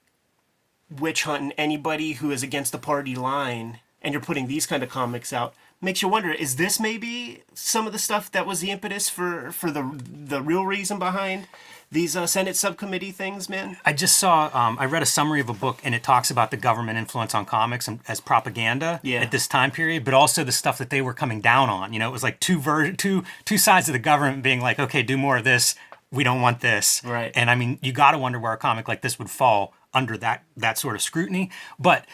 witch 0.91 1.25
hunting 1.25 1.53
anybody 1.59 2.13
who 2.15 2.31
is 2.31 2.43
against 2.43 2.73
the 2.73 2.79
party 2.79 3.15
line, 3.15 3.81
and 4.03 4.13
you're 4.13 4.23
putting 4.23 4.47
these 4.47 4.67
kind 4.67 4.83
of 4.83 4.89
comics 4.89 5.33
out, 5.33 5.55
makes 5.81 6.03
you 6.03 6.09
wonder: 6.09 6.31
is 6.33 6.57
this 6.57 6.79
maybe 6.81 7.43
some 7.55 7.87
of 7.87 7.93
the 7.93 7.99
stuff 7.99 8.31
that 8.33 8.47
was 8.47 8.61
the 8.61 8.71
impetus 8.71 9.09
for 9.09 9.51
for 9.53 9.71
the 9.71 10.01
the 10.03 10.43
real 10.43 10.65
reason 10.67 10.99
behind 10.99 11.47
these 11.93 12.17
uh, 12.17 12.27
Senate 12.27 12.57
subcommittee 12.57 13.13
things, 13.13 13.49
man? 13.49 13.77
I 13.85 13.93
just 13.93 14.19
saw, 14.19 14.51
um, 14.53 14.77
I 14.81 14.85
read 14.87 15.03
a 15.03 15.07
summary 15.07 15.41
of 15.41 15.49
a 15.49 15.53
book 15.55 15.79
and 15.85 15.95
it 15.95 16.03
talks 16.03 16.29
about 16.29 16.51
the 16.51 16.57
government 16.57 16.99
influence 16.99 17.37
on 17.37 17.45
comics 17.45 17.87
and, 17.87 18.01
as 18.09 18.21
propaganda 18.21 18.99
Yeah. 19.05 19.21
at 19.21 19.31
this 19.31 19.47
time 19.47 19.71
period, 19.71 20.05
but 20.05 20.13
also 20.13 20.43
the 20.43 20.51
stuff 20.51 20.77
that 20.79 20.91
they 20.91 21.01
were 21.01 21.15
coming 21.15 21.41
down 21.41 21.69
on. 21.71 21.93
You 21.93 22.01
know, 22.01 22.09
it 22.09 22.13
was 22.13 22.25
like 22.25 22.41
two 22.41 22.59
ver- 22.59 22.93
two 22.93 23.23
two 23.45 23.59
sides 23.59 23.89
of 23.89 23.93
the 23.93 24.01
government 24.01 24.43
being 24.43 24.61
like, 24.61 24.81
okay, 24.81 25.03
do 25.05 25.17
more 25.17 25.37
of 25.37 25.45
this. 25.45 25.77
We 26.11 26.25
don't 26.25 26.41
want 26.41 26.61
this. 26.61 27.01
Right. 27.05 27.31
And 27.37 27.49
I 27.49 27.55
mean, 27.55 27.79
you 27.81 27.93
got 27.93 28.11
to 28.13 28.19
wonder 28.19 28.41
where 28.41 28.53
a 28.53 28.57
comic 28.57 28.89
like 28.89 29.03
this 29.03 29.19
would 29.21 29.31
fall 29.31 29.73
under 29.95 30.17
that 30.19 30.45
that 30.57 30.79
sort 30.79 30.95
of 30.97 31.03
scrutiny. 31.03 31.51
But 31.79 32.05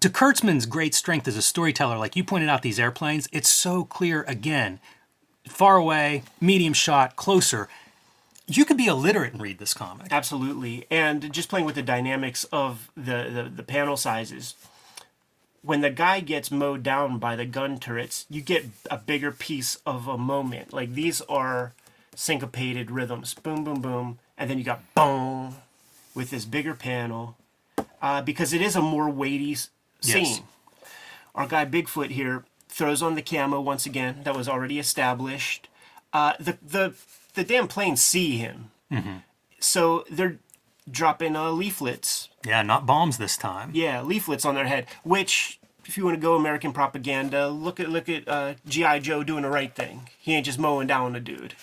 to 0.00 0.08
Kurtzman's 0.08 0.66
great 0.66 0.94
strength 0.94 1.28
as 1.28 1.36
a 1.36 1.42
storyteller, 1.42 1.98
like 1.98 2.16
you 2.16 2.24
pointed 2.24 2.48
out, 2.48 2.62
these 2.62 2.80
airplanes, 2.80 3.28
it's 3.32 3.48
so 3.48 3.84
clear 3.84 4.22
again, 4.26 4.80
far 5.48 5.76
away, 5.76 6.22
medium 6.40 6.72
shot, 6.72 7.16
closer. 7.16 7.68
You 8.46 8.64
could 8.64 8.76
be 8.76 8.86
illiterate 8.86 9.32
and 9.32 9.42
read 9.42 9.58
this 9.58 9.74
comic. 9.74 10.08
Absolutely, 10.10 10.86
and 10.90 11.32
just 11.32 11.48
playing 11.48 11.66
with 11.66 11.74
the 11.74 11.82
dynamics 11.82 12.44
of 12.52 12.90
the, 12.96 13.28
the 13.32 13.52
the 13.54 13.62
panel 13.62 13.96
sizes. 13.96 14.54
When 15.62 15.80
the 15.80 15.90
guy 15.90 16.18
gets 16.20 16.50
mowed 16.50 16.82
down 16.82 17.18
by 17.18 17.36
the 17.36 17.44
gun 17.44 17.78
turrets, 17.78 18.26
you 18.28 18.40
get 18.40 18.66
a 18.90 18.96
bigger 18.96 19.30
piece 19.30 19.78
of 19.86 20.08
a 20.08 20.18
moment. 20.18 20.72
Like 20.72 20.94
these 20.94 21.20
are 21.22 21.72
syncopated 22.16 22.90
rhythms, 22.90 23.34
boom, 23.34 23.62
boom, 23.62 23.80
boom, 23.80 24.18
and 24.36 24.50
then 24.50 24.58
you 24.58 24.64
got 24.64 24.82
boom 24.94 25.54
with 26.14 26.30
this 26.30 26.44
bigger 26.44 26.74
panel, 26.74 27.36
uh, 28.00 28.22
because 28.22 28.52
it 28.52 28.60
is 28.60 28.76
a 28.76 28.82
more 28.82 29.08
weighty 29.08 29.54
scene. 29.54 29.70
Yes. 30.02 30.42
Our 31.34 31.46
guy 31.46 31.64
Bigfoot 31.64 32.10
here 32.10 32.44
throws 32.68 33.02
on 33.02 33.14
the 33.14 33.22
camo 33.22 33.60
once 33.60 33.86
again 33.86 34.20
that 34.24 34.36
was 34.36 34.48
already 34.48 34.78
established. 34.78 35.68
Uh, 36.12 36.34
the 36.38 36.58
the 36.62 36.94
the 37.34 37.44
damn 37.44 37.68
planes 37.68 38.02
see 38.02 38.36
him, 38.36 38.70
so 39.58 40.04
they're 40.10 40.38
dropping 40.90 41.36
uh, 41.36 41.50
leaflets. 41.50 42.28
Yeah, 42.44 42.62
not 42.62 42.84
bombs 42.86 43.18
this 43.18 43.36
time. 43.36 43.70
Yeah, 43.72 44.02
leaflets 44.02 44.44
on 44.44 44.54
their 44.54 44.66
head. 44.66 44.86
Which, 45.04 45.58
if 45.86 45.96
you 45.96 46.04
want 46.04 46.16
to 46.16 46.20
go 46.20 46.34
American 46.34 46.72
propaganda, 46.72 47.48
look 47.48 47.80
at 47.80 47.88
look 47.88 48.08
at 48.08 48.28
uh, 48.28 48.54
GI 48.68 49.00
Joe 49.00 49.24
doing 49.24 49.42
the 49.42 49.50
right 49.50 49.74
thing. 49.74 50.10
He 50.18 50.34
ain't 50.34 50.44
just 50.44 50.58
mowing 50.58 50.86
down 50.86 51.16
a 51.16 51.20
dude. 51.20 51.54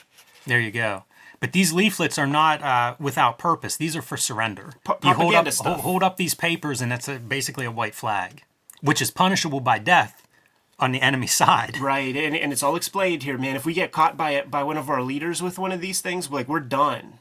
There 0.47 0.59
you 0.59 0.71
go. 0.71 1.03
But 1.39 1.53
these 1.53 1.71
leaflets 1.71 2.17
are 2.17 2.27
not 2.27 2.61
uh, 2.61 2.95
without 2.99 3.37
purpose. 3.37 3.77
These 3.77 3.95
are 3.95 4.01
for 4.01 4.17
surrender. 4.17 4.73
Pro- 4.83 4.97
you 5.03 5.13
hold 5.13 5.35
up, 5.35 5.49
stuff. 5.51 5.79
hold, 5.79 6.03
up 6.03 6.17
these 6.17 6.33
papers, 6.33 6.81
and 6.81 6.91
it's 6.91 7.07
a, 7.07 7.17
basically 7.17 7.65
a 7.65 7.71
white 7.71 7.95
flag, 7.95 8.43
which 8.81 9.01
is 9.01 9.09
punishable 9.09 9.61
by 9.61 9.79
death 9.79 10.27
on 10.79 10.91
the 10.91 11.01
enemy 11.01 11.27
side. 11.41 11.77
Right, 11.79 12.15
and, 12.15 12.35
and 12.35 12.51
it's 12.51 12.63
all 12.63 12.75
explained 12.75 13.23
here, 13.23 13.37
man. 13.37 13.55
If 13.55 13.65
we 13.65 13.73
get 13.73 13.91
caught 13.91 14.17
by 14.17 14.31
it 14.31 14.51
by 14.51 14.63
one 14.63 14.77
of 14.77 14.89
our 14.89 15.01
leaders 15.01 15.41
with 15.41 15.57
one 15.57 15.71
of 15.71 15.79
these 15.81 16.01
things, 16.01 16.29
like 16.29 16.47
we're 16.47 16.59
done. 16.59 17.19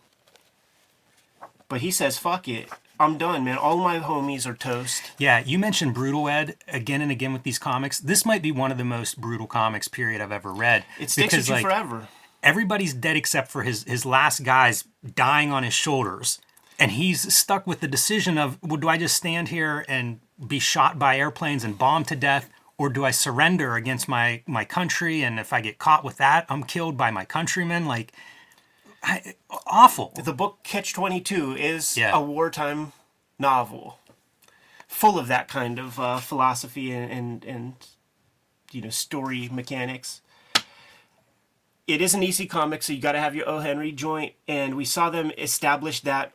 But 1.69 1.83
he 1.83 1.91
says, 1.91 2.19
"Fuck 2.19 2.49
it, 2.49 2.69
I'm 2.99 3.19
done, 3.19 3.45
man. 3.45 3.59
All 3.59 3.77
my 3.77 4.01
homies 4.01 4.47
are 4.47 4.55
toast." 4.55 5.13
Yeah, 5.19 5.39
you 5.45 5.61
mentioned 5.61 5.95
brutal 5.95 6.29
ed 6.29 6.57
again 6.67 7.03
and 7.03 7.13
again 7.13 7.33
with 7.33 7.45
these 7.45 7.59
comics. 7.59 8.01
This 8.01 8.27
might 8.27 8.43
be 8.43 8.51
one 8.51 8.73
of 8.73 8.79
the 8.79 8.85
most 8.85 9.21
brutal 9.21 9.47
comics 9.47 9.87
period 9.87 10.21
I've 10.21 10.33
ever 10.33 10.53
read. 10.53 10.85
It 10.99 11.11
sticks 11.11 11.37
with 11.37 11.47
you 11.47 11.55
like, 11.55 11.63
forever. 11.63 12.09
Everybody's 12.49 12.95
dead 12.95 13.17
except 13.17 13.51
for 13.51 13.63
his 13.63 13.85
his 13.85 14.05
last 14.07 14.39
guys 14.45 14.85
dying 15.15 15.51
on 15.53 15.63
his 15.63 15.75
shoulders. 15.75 16.41
And 16.81 16.93
he's 16.93 17.35
stuck 17.35 17.67
with 17.67 17.81
the 17.81 17.89
decision 17.89 18.39
of 18.39 18.59
well 18.63 18.77
do 18.83 18.89
i 18.89 18.97
just 18.97 19.17
stand 19.17 19.49
here 19.49 19.85
and 19.89 20.21
be 20.55 20.59
shot 20.61 20.99
by 20.99 21.19
airplanes 21.19 21.65
and 21.65 21.77
bombed 21.79 22.07
to 22.09 22.17
death? 22.17 22.49
Or 22.81 22.89
do 22.89 23.05
i 23.05 23.11
surrender 23.13 23.75
against 23.75 24.09
my 24.09 24.43
my 24.47 24.65
country? 24.65 25.23
And 25.27 25.39
if 25.41 25.53
i 25.53 25.61
get 25.61 25.79
caught 25.79 26.05
with 26.05 26.17
that 26.19 26.47
i'm 26.49 26.63
killed 26.65 26.97
by 26.97 27.11
my 27.11 27.25
countrymen? 27.25 27.87
Like 27.87 28.13
I, 29.03 29.35
awful. 29.67 30.13
The 30.25 30.33
book 30.33 30.59
Catch 30.65 30.93
22 30.93 31.55
is 31.57 31.97
Yeah. 31.97 32.11
a 32.17 32.21
wartime 32.21 32.93
novel 33.39 33.99
full 34.89 35.19
of 35.19 35.29
that 35.29 35.47
kind 35.49 35.79
of 35.79 36.01
uh, 36.01 36.19
philosophy 36.19 36.91
and, 36.93 37.11
and, 37.13 37.45
and, 37.45 37.75
you 38.73 38.81
know, 38.81 38.89
story 38.91 39.49
mechanics. 39.53 40.21
It 41.89 42.03
is 42.03 42.13
an 42.13 42.23
EC 42.23 42.51
comic, 42.51 42.83
so 42.83 42.93
you 42.93 43.01
got 43.01 43.13
to 43.13 43.19
have 43.19 43.35
your 43.35 43.49
O. 43.49 43.61
Henry 43.61 43.93
joint, 43.93 44.35
and 44.47 44.77
we 44.77 44.85
saw 44.85 45.09
them 45.09 45.33
establish 45.39 46.01
that 46.01 46.35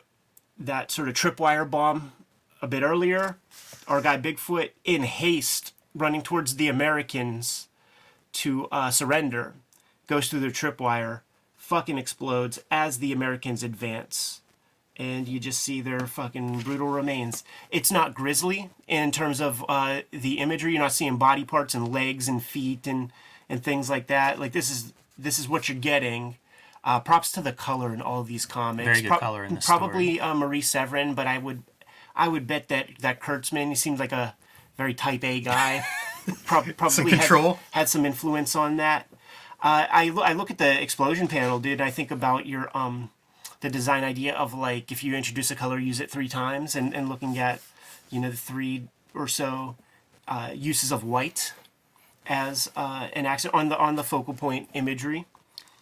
that 0.58 0.90
sort 0.90 1.08
of 1.08 1.14
tripwire 1.14 1.68
bomb 1.68 2.12
a 2.60 2.66
bit 2.66 2.82
earlier. 2.82 3.38
Our 3.86 4.00
guy 4.00 4.18
Bigfoot, 4.18 4.70
in 4.84 5.04
haste, 5.04 5.72
running 5.94 6.22
towards 6.22 6.56
the 6.56 6.66
Americans 6.66 7.68
to 8.32 8.66
uh, 8.72 8.90
surrender, 8.90 9.54
goes 10.08 10.28
through 10.28 10.40
their 10.40 10.50
tripwire, 10.50 11.20
fucking 11.56 11.98
explodes 11.98 12.60
as 12.68 12.98
the 12.98 13.12
Americans 13.12 13.62
advance. 13.62 14.40
And 14.96 15.28
you 15.28 15.38
just 15.38 15.62
see 15.62 15.80
their 15.80 16.06
fucking 16.06 16.60
brutal 16.60 16.88
remains. 16.88 17.44
It's 17.70 17.92
not 17.92 18.14
grisly 18.14 18.70
in 18.88 19.12
terms 19.12 19.40
of 19.40 19.64
uh, 19.68 20.00
the 20.10 20.38
imagery. 20.38 20.72
You're 20.72 20.82
not 20.82 20.92
seeing 20.92 21.16
body 21.16 21.44
parts 21.44 21.74
and 21.74 21.92
legs 21.92 22.26
and 22.26 22.42
feet 22.42 22.88
and, 22.88 23.12
and 23.48 23.62
things 23.62 23.88
like 23.88 24.08
that. 24.08 24.40
Like 24.40 24.52
this 24.52 24.70
is 24.70 24.92
this 25.18 25.38
is 25.38 25.48
what 25.48 25.68
you're 25.68 25.78
getting. 25.78 26.36
Uh, 26.82 27.00
props 27.00 27.32
to 27.32 27.40
the 27.40 27.52
color 27.52 27.94
in 27.94 28.02
all 28.02 28.20
of 28.20 28.26
these 28.26 28.44
comics. 28.44 28.84
Very 28.84 29.02
good 29.02 29.18
color 29.18 29.44
in 29.44 29.54
this 29.54 29.64
Probably 29.64 30.20
uh, 30.20 30.34
Marie 30.34 30.60
Severin, 30.60 31.14
but 31.14 31.26
I 31.26 31.38
would 31.38 31.62
I 32.14 32.28
would 32.28 32.46
bet 32.46 32.68
that 32.68 32.88
that 33.00 33.20
Kurtzman 33.20 33.68
he 33.68 33.74
seems 33.74 33.98
like 33.98 34.12
a 34.12 34.36
very 34.76 34.94
type 34.94 35.24
A 35.24 35.40
guy. 35.40 35.84
Prob- 36.44 36.76
probably 36.76 37.10
had- 37.10 37.20
control. 37.20 37.58
Had, 37.70 37.88
some 37.88 38.04
influence 38.06 38.54
on 38.56 38.76
that. 38.76 39.08
Uh, 39.62 39.86
I 39.90 40.08
lo- 40.10 40.22
I 40.22 40.32
look 40.34 40.50
at 40.50 40.58
the 40.58 40.80
explosion 40.80 41.28
panel, 41.28 41.58
dude. 41.58 41.80
And 41.80 41.88
I 41.88 41.90
think 41.90 42.10
about 42.10 42.46
your 42.46 42.70
um 42.76 43.10
the 43.60 43.70
design 43.70 44.04
idea 44.04 44.34
of 44.34 44.52
like 44.52 44.92
if 44.92 45.02
you 45.02 45.14
introduce 45.14 45.50
a 45.50 45.54
color, 45.54 45.78
use 45.78 46.00
it 46.00 46.10
three 46.10 46.28
times, 46.28 46.74
and, 46.74 46.94
and 46.94 47.08
looking 47.08 47.38
at 47.38 47.60
you 48.10 48.20
know 48.20 48.30
the 48.30 48.36
three 48.36 48.88
or 49.14 49.26
so 49.26 49.76
uh, 50.28 50.50
uses 50.54 50.92
of 50.92 51.02
white 51.02 51.54
as 52.26 52.70
uh, 52.76 53.08
an 53.12 53.26
accent 53.26 53.54
on 53.54 53.68
the 53.68 53.78
on 53.78 53.96
the 53.96 54.04
focal 54.04 54.34
point 54.34 54.68
imagery. 54.74 55.26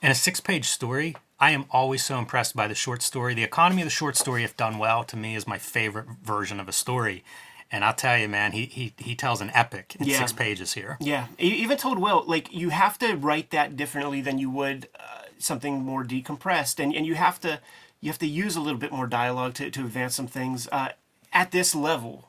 in 0.03 0.11
a 0.11 0.15
six 0.15 0.41
page 0.41 0.67
story 0.69 1.17
i 1.39 1.51
am 1.51 1.65
always 1.71 2.05
so 2.05 2.19
impressed 2.19 2.55
by 2.57 2.67
the 2.69 2.75
short 2.75 3.03
story 3.03 3.35
the 3.35 3.45
economy 3.45 3.83
of 3.83 3.87
the 3.87 3.91
short 3.91 4.17
story 4.17 4.43
if 4.45 4.57
done 4.57 4.79
well 4.79 5.05
to 5.05 5.17
me 5.17 5.35
is 5.35 5.47
my 5.47 5.59
favorite 5.59 6.07
version 6.23 6.59
of 6.61 6.69
a 6.69 6.73
story 6.73 7.23
and 7.71 7.85
i'll 7.85 7.95
tell 7.95 8.19
you 8.19 8.29
man 8.29 8.53
he 8.53 8.67
he, 8.67 8.93
he 8.99 9.15
tells 9.15 9.41
an 9.41 9.51
epic 9.55 9.97
in 9.99 10.07
Yeah. 10.07 10.19
six 10.19 10.33
pages 10.33 10.73
here 10.75 10.99
Yeah, 11.01 11.27
even 11.39 11.79
told 11.79 11.99
well, 11.99 12.25
like 12.27 12.53
you 12.53 12.69
have 12.71 12.99
to 12.99 13.15
write 13.17 13.51
that 13.51 13.77
differently 13.77 14.21
than 14.21 14.39
you 14.39 14.51
would 14.51 14.89
uh, 14.99 15.23
something 15.39 15.83
more 15.85 16.05
decompressed, 16.05 16.79
and 16.83 16.95
and 16.95 17.07
you 17.07 17.15
have 17.15 17.39
to 17.41 17.61
you 18.01 18.09
have 18.11 18.19
to 18.19 18.27
use 18.27 18.55
a 18.57 18.61
little 18.61 18.79
bit 18.79 18.93
more 18.93 19.07
dialogue 19.09 19.55
to 19.55 19.71
to 19.71 19.81
advance 19.85 20.15
some 20.15 20.29
things 20.29 20.69
uh, 20.71 20.91
at 21.33 21.51
this 21.51 21.75
level. 21.75 22.29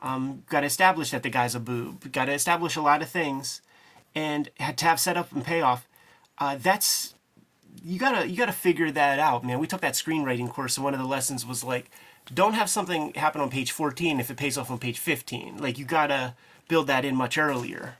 Um, 0.00 0.44
got 0.48 0.60
to 0.60 0.66
establish 0.66 1.10
that 1.10 1.22
the 1.22 1.30
guy's 1.30 1.54
a 1.54 1.60
boob. 1.60 2.12
Got 2.12 2.26
to 2.26 2.32
establish 2.32 2.76
a 2.76 2.80
lot 2.80 3.02
of 3.02 3.08
things, 3.08 3.60
and 4.14 4.48
had 4.58 4.78
to 4.78 4.84
have 4.84 5.00
setup 5.00 5.32
and 5.32 5.44
payoff. 5.44 5.88
Uh, 6.38 6.56
that's 6.56 7.14
you 7.82 7.98
gotta 7.98 8.28
you 8.28 8.36
gotta 8.36 8.52
figure 8.52 8.90
that 8.90 9.18
out, 9.18 9.44
man. 9.44 9.58
We 9.58 9.66
took 9.66 9.80
that 9.80 9.94
screenwriting 9.94 10.48
course, 10.50 10.76
and 10.76 10.84
one 10.84 10.94
of 10.94 11.00
the 11.00 11.06
lessons 11.06 11.44
was 11.44 11.64
like, 11.64 11.90
don't 12.32 12.54
have 12.54 12.70
something 12.70 13.12
happen 13.14 13.40
on 13.40 13.50
page 13.50 13.72
14 13.72 14.20
if 14.20 14.30
it 14.30 14.36
pays 14.36 14.58
off 14.58 14.70
on 14.70 14.78
page 14.78 14.98
15. 14.98 15.58
Like 15.58 15.78
you 15.78 15.84
gotta 15.84 16.34
build 16.68 16.86
that 16.86 17.04
in 17.04 17.16
much 17.16 17.38
earlier. 17.38 17.96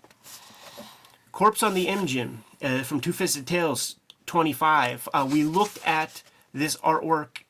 Corpse 1.33 1.62
on 1.62 1.75
the 1.75 1.87
Imjin 1.87 2.38
uh, 2.62 2.83
from 2.83 3.00
Two 3.00 3.12
Fisted 3.12 3.47
Tales 3.47 3.97
25. 4.26 5.09
Uh, 5.12 5.28
we 5.31 5.45
looked 5.45 5.78
at 5.87 6.23
this 6.52 6.76
artwork 6.78 7.43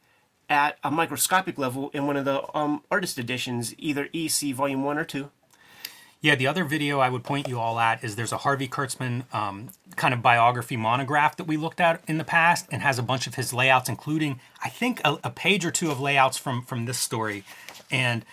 at 0.48 0.78
a 0.82 0.90
microscopic 0.90 1.58
level 1.58 1.90
in 1.92 2.06
one 2.06 2.16
of 2.16 2.24
the 2.24 2.42
um, 2.56 2.82
artist 2.90 3.18
editions, 3.18 3.74
either 3.78 4.08
EC 4.14 4.54
Volume 4.54 4.82
1 4.84 4.98
or 4.98 5.04
2. 5.04 5.30
Yeah, 6.20 6.34
the 6.34 6.48
other 6.48 6.64
video 6.64 6.98
I 6.98 7.10
would 7.10 7.22
point 7.22 7.46
you 7.46 7.60
all 7.60 7.78
at 7.78 8.02
is 8.02 8.16
there's 8.16 8.32
a 8.32 8.38
Harvey 8.38 8.66
Kurtzman 8.66 9.32
um, 9.32 9.68
kind 9.94 10.12
of 10.12 10.20
biography 10.20 10.76
monograph 10.76 11.36
that 11.36 11.44
we 11.44 11.56
looked 11.56 11.80
at 11.80 12.02
in 12.08 12.18
the 12.18 12.24
past 12.24 12.66
and 12.72 12.82
has 12.82 12.98
a 12.98 13.04
bunch 13.04 13.28
of 13.28 13.36
his 13.36 13.52
layouts, 13.52 13.88
including 13.88 14.40
I 14.64 14.68
think 14.68 15.00
a, 15.04 15.18
a 15.22 15.30
page 15.30 15.64
or 15.64 15.70
two 15.70 15.92
of 15.92 16.00
layouts 16.00 16.36
from 16.36 16.62
from 16.62 16.86
this 16.86 16.98
story, 16.98 17.44
and 17.88 18.24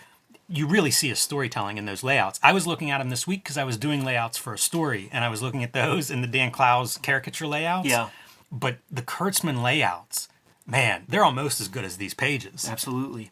you 0.48 0.66
really 0.66 0.90
see 0.90 1.10
a 1.12 1.16
storytelling 1.16 1.76
in 1.78 1.86
those 1.86 2.02
layouts. 2.02 2.40
I 2.42 2.52
was 2.52 2.66
looking 2.66 2.90
at 2.90 2.98
them 2.98 3.08
this 3.10 3.24
week 3.24 3.44
because 3.44 3.56
I 3.56 3.62
was 3.64 3.76
doing 3.76 4.04
layouts 4.04 4.36
for 4.36 4.52
a 4.52 4.58
story, 4.58 5.08
and 5.12 5.22
I 5.24 5.28
was 5.28 5.40
looking 5.40 5.62
at 5.62 5.72
those 5.72 6.10
in 6.10 6.22
the 6.22 6.28
Dan 6.28 6.50
Clowes 6.50 6.98
caricature 6.98 7.46
layouts. 7.46 7.88
Yeah. 7.88 8.08
but 8.50 8.78
the 8.90 9.02
Kurtzman 9.02 9.62
layouts, 9.62 10.28
man, 10.66 11.04
they're 11.08 11.24
almost 11.24 11.60
as 11.60 11.68
good 11.68 11.84
as 11.84 11.96
these 11.96 12.14
pages. 12.14 12.68
Absolutely. 12.68 13.30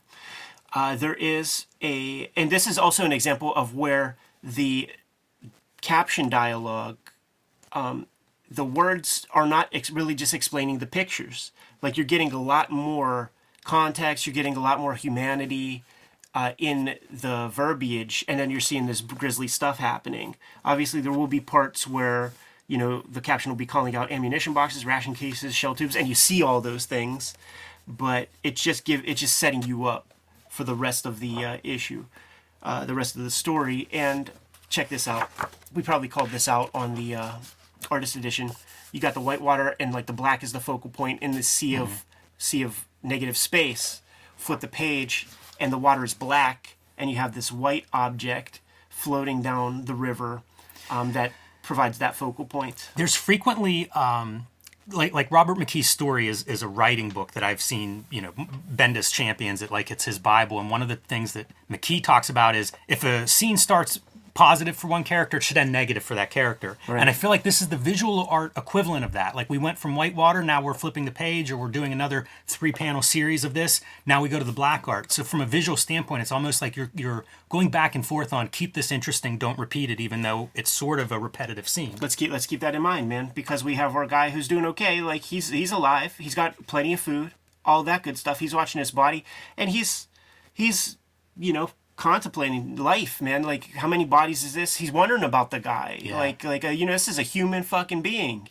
Uh, 0.75 0.97
there 0.97 1.15
is 1.15 1.67
a, 1.83 2.31
and 2.37 2.51
this 2.51 2.67
is 2.67 2.79
also 2.79 3.05
an 3.05 3.13
example 3.13 3.55
of 3.55 3.75
where 3.75 4.17
the 4.43 4.91
caption 5.81 6.29
dialogue, 6.29 6.99
um, 7.73 8.07
the 8.51 8.65
words 8.65 9.27
are 9.33 9.47
not 9.47 9.69
ex- 9.73 9.91
really 9.91 10.15
just 10.15 10.35
explaining 10.35 10.79
the 10.79 10.87
pictures. 10.87 11.53
Like 11.83 11.97
you're 11.97 12.07
getting 12.07 12.33
a 12.33 12.43
lot 12.43 12.71
more 12.71 13.31
context. 13.65 14.27
You're 14.27 14.35
getting 14.35 14.57
a 14.57 14.61
lot 14.61 14.79
more 14.79 14.95
humanity 14.95 15.83
uh, 16.35 16.53
in 16.59 16.97
the 17.11 17.49
verbiage, 17.49 18.25
and 18.27 18.41
then 18.41 18.51
you're 18.51 18.61
seeing 18.61 18.87
this 18.87 19.01
grisly 19.01 19.49
stuff 19.49 19.79
happening. 19.79 20.37
Obviously, 20.65 21.01
there 21.01 21.13
will 21.13 21.29
be 21.29 21.41
parts 21.41 21.87
where 21.87 22.33
you 22.67 22.79
know 22.79 23.03
the 23.11 23.21
caption 23.21 23.51
will 23.51 23.57
be 23.57 23.67
calling 23.67 23.95
out 23.95 24.11
ammunition 24.11 24.53
boxes, 24.53 24.87
ration 24.87 25.15
cases, 25.15 25.55
shell 25.55 25.75
tubes, 25.75 25.97
and 25.97 26.09
you 26.09 26.15
see 26.15 26.43
all 26.43 26.61
those 26.61 26.87
things, 26.87 27.35
but 27.87 28.29
it's 28.43 28.63
just 28.63 28.85
give 28.85 29.03
it's 29.07 29.21
just 29.21 29.37
setting 29.37 29.63
you 29.63 29.85
up 29.85 30.13
for 30.49 30.65
the 30.65 30.75
rest 30.75 31.05
of 31.05 31.21
the 31.21 31.45
uh, 31.45 31.59
issue, 31.65 32.05
uh, 32.63 32.85
the 32.85 32.95
rest 32.95 33.17
of 33.17 33.23
the 33.23 33.31
story. 33.31 33.89
And 33.93 34.31
check 34.69 34.89
this 34.89 35.07
out. 35.07 35.31
We 35.75 35.83
probably 35.83 36.09
called 36.09 36.31
this 36.31 36.49
out 36.49 36.71
on 36.73 36.95
the 36.95 37.15
uh, 37.15 37.33
artist 37.91 38.17
edition. 38.17 38.53
You 38.93 39.01
got 39.01 39.15
the 39.15 39.21
white 39.21 39.41
water 39.41 39.75
and 39.81 39.93
like 39.93 40.07
the 40.07 40.13
black 40.13 40.43
is 40.43 40.53
the 40.53 40.61
focal 40.61 40.91
point 40.91 41.23
in 41.23 41.33
the 41.33 41.43
sea 41.43 41.77
of 41.77 42.05
sea 42.39 42.63
of 42.63 42.87
negative 43.03 43.37
space. 43.37 44.01
Flip 44.37 44.61
the 44.61 44.69
page 44.69 45.27
and 45.61 45.73
the 45.73 45.79
water 45.79 46.05
is 46.05 46.15
black, 46.15 46.77
and 46.99 47.11
you 47.11 47.17
have 47.17 47.35
this 47.35 47.53
white 47.53 47.85
object 47.93 48.61
floating 48.89 49.43
down 49.43 49.85
the 49.85 49.95
river 49.95 50.43
um, 50.91 51.13
that 51.13 51.33
provides 51.65 51.99
that 51.99 52.15
focal 52.15 52.45
point. 52.45 52.91
There's 52.97 53.17
frequently 53.17 53.91
um, 53.91 54.47
like 54.93 55.13
like 55.13 55.31
Robert 55.31 55.59
McKee's 55.59 55.89
story 55.89 56.29
is 56.29 56.45
is 56.45 56.63
a 56.63 56.69
writing 56.69 57.11
book 57.11 57.33
that 57.33 57.43
I've 57.43 57.61
seen. 57.61 58.05
You 58.11 58.23
know, 58.23 58.33
Bendis 58.73 59.13
champions 59.13 59.63
it 59.63 59.71
like 59.71 59.91
it's 59.91 60.05
his 60.05 60.19
Bible, 60.19 60.61
and 60.61 60.71
one 60.71 60.83
of 60.83 60.89
the 60.89 60.97
things 60.97 61.33
that 61.33 61.47
McKee 61.71 62.03
talks 62.03 62.29
about 62.29 62.55
is 62.55 62.73
if 62.87 63.03
a 63.05 63.27
scene 63.27 63.57
starts 63.57 64.01
positive 64.35 64.77
for 64.77 64.89
one 64.89 65.05
character, 65.05 65.37
it 65.37 65.43
should 65.45 65.57
end 65.57 65.71
negative 65.71 66.03
for 66.03 66.17
that 66.17 66.31
character. 66.31 66.77
Right. 66.89 67.01
And 67.01 67.09
I 67.09 67.13
feel 67.13 67.31
like 67.31 67.45
this 67.45 67.63
is 67.63 67.69
the 67.69 67.77
visual 67.77 68.27
art 68.29 68.53
equivalent 68.57 69.05
of 69.05 69.13
that. 69.13 69.35
Like 69.35 69.49
we 69.49 69.59
went 69.59 69.79
from 69.79 69.95
Whitewater, 69.95 70.43
now 70.43 70.61
we're 70.61 70.75
flipping 70.75 71.05
the 71.05 71.13
page, 71.13 71.51
or 71.51 71.57
we're 71.57 71.69
doing 71.69 71.93
another 71.93 72.27
three 72.47 72.73
panel 72.73 73.01
series 73.01 73.45
of 73.45 73.55
this. 73.55 73.81
Now 74.05 74.21
we 74.21 74.29
go 74.29 74.39
to 74.39 74.45
the 74.45 74.53
black 74.53 74.89
art. 74.89 75.13
So 75.13 75.23
from 75.23 75.41
a 75.41 75.47
visual 75.47 75.77
standpoint, 75.77 76.23
it's 76.23 76.33
almost 76.33 76.61
like 76.61 76.77
you're 76.77 76.91
you're 76.95 77.25
going 77.49 77.71
back 77.71 77.95
and 77.95 78.05
forth 78.05 78.33
on 78.33 78.49
keep 78.49 78.75
this 78.75 78.91
interesting, 78.91 79.39
don't 79.39 79.59
repeat 79.59 79.91
it, 79.91 80.01
even 80.01 80.23
though 80.23 80.51
it's 80.55 80.71
sort 80.71 80.99
of 80.99 81.13
a 81.13 81.19
repetitive 81.19 81.69
scene. 81.69 81.95
Let's 82.01 82.17
keep 82.17 82.33
let's 82.33 82.47
keep 82.47 82.61
that 82.61 82.75
in 82.75 82.83
mind, 82.83 83.09
man, 83.09 83.31
because 83.35 83.63
we 83.63 83.77
have 83.77 83.95
our 83.95 84.07
guy 84.07 84.31
who's 84.31 84.49
doing 84.49 84.67
okay. 84.67 85.01
Like 85.01 85.23
he's 85.23 85.51
he's 85.51 85.71
alive. 85.71 86.17
He's 86.19 86.35
got 86.35 86.67
plenty 86.67 86.93
of 86.93 87.01
food, 87.01 87.33
all 87.65 87.85
that 87.85 88.03
good 88.03 88.19
stuff. 88.19 88.41
He's 88.41 88.55
watching 88.55 88.81
his 88.81 88.91
body, 88.91 89.25
and 89.57 89.71
he's 89.71 90.09
he's 90.53 90.97
you 91.37 91.53
know 91.53 91.71
contemplating 91.97 92.77
life, 92.77 93.21
man. 93.23 93.43
Like, 93.43 93.73
how 93.73 93.89
many 93.89 94.05
bodies 94.05 94.45
is 94.45 94.55
this? 94.55 94.77
He's 94.77 94.93
wondering 94.93 95.23
about 95.23 95.51
the 95.51 95.61
guy. 95.61 96.01
Yeah. 96.03 96.17
Like, 96.17 96.45
like 96.45 96.65
uh, 96.65 96.69
you 96.69 96.87
know, 96.87 96.93
this 96.93 97.09
is 97.09 97.19
a 97.19 97.23
human 97.23 97.63
fucking 97.63 98.03
being. 98.03 98.49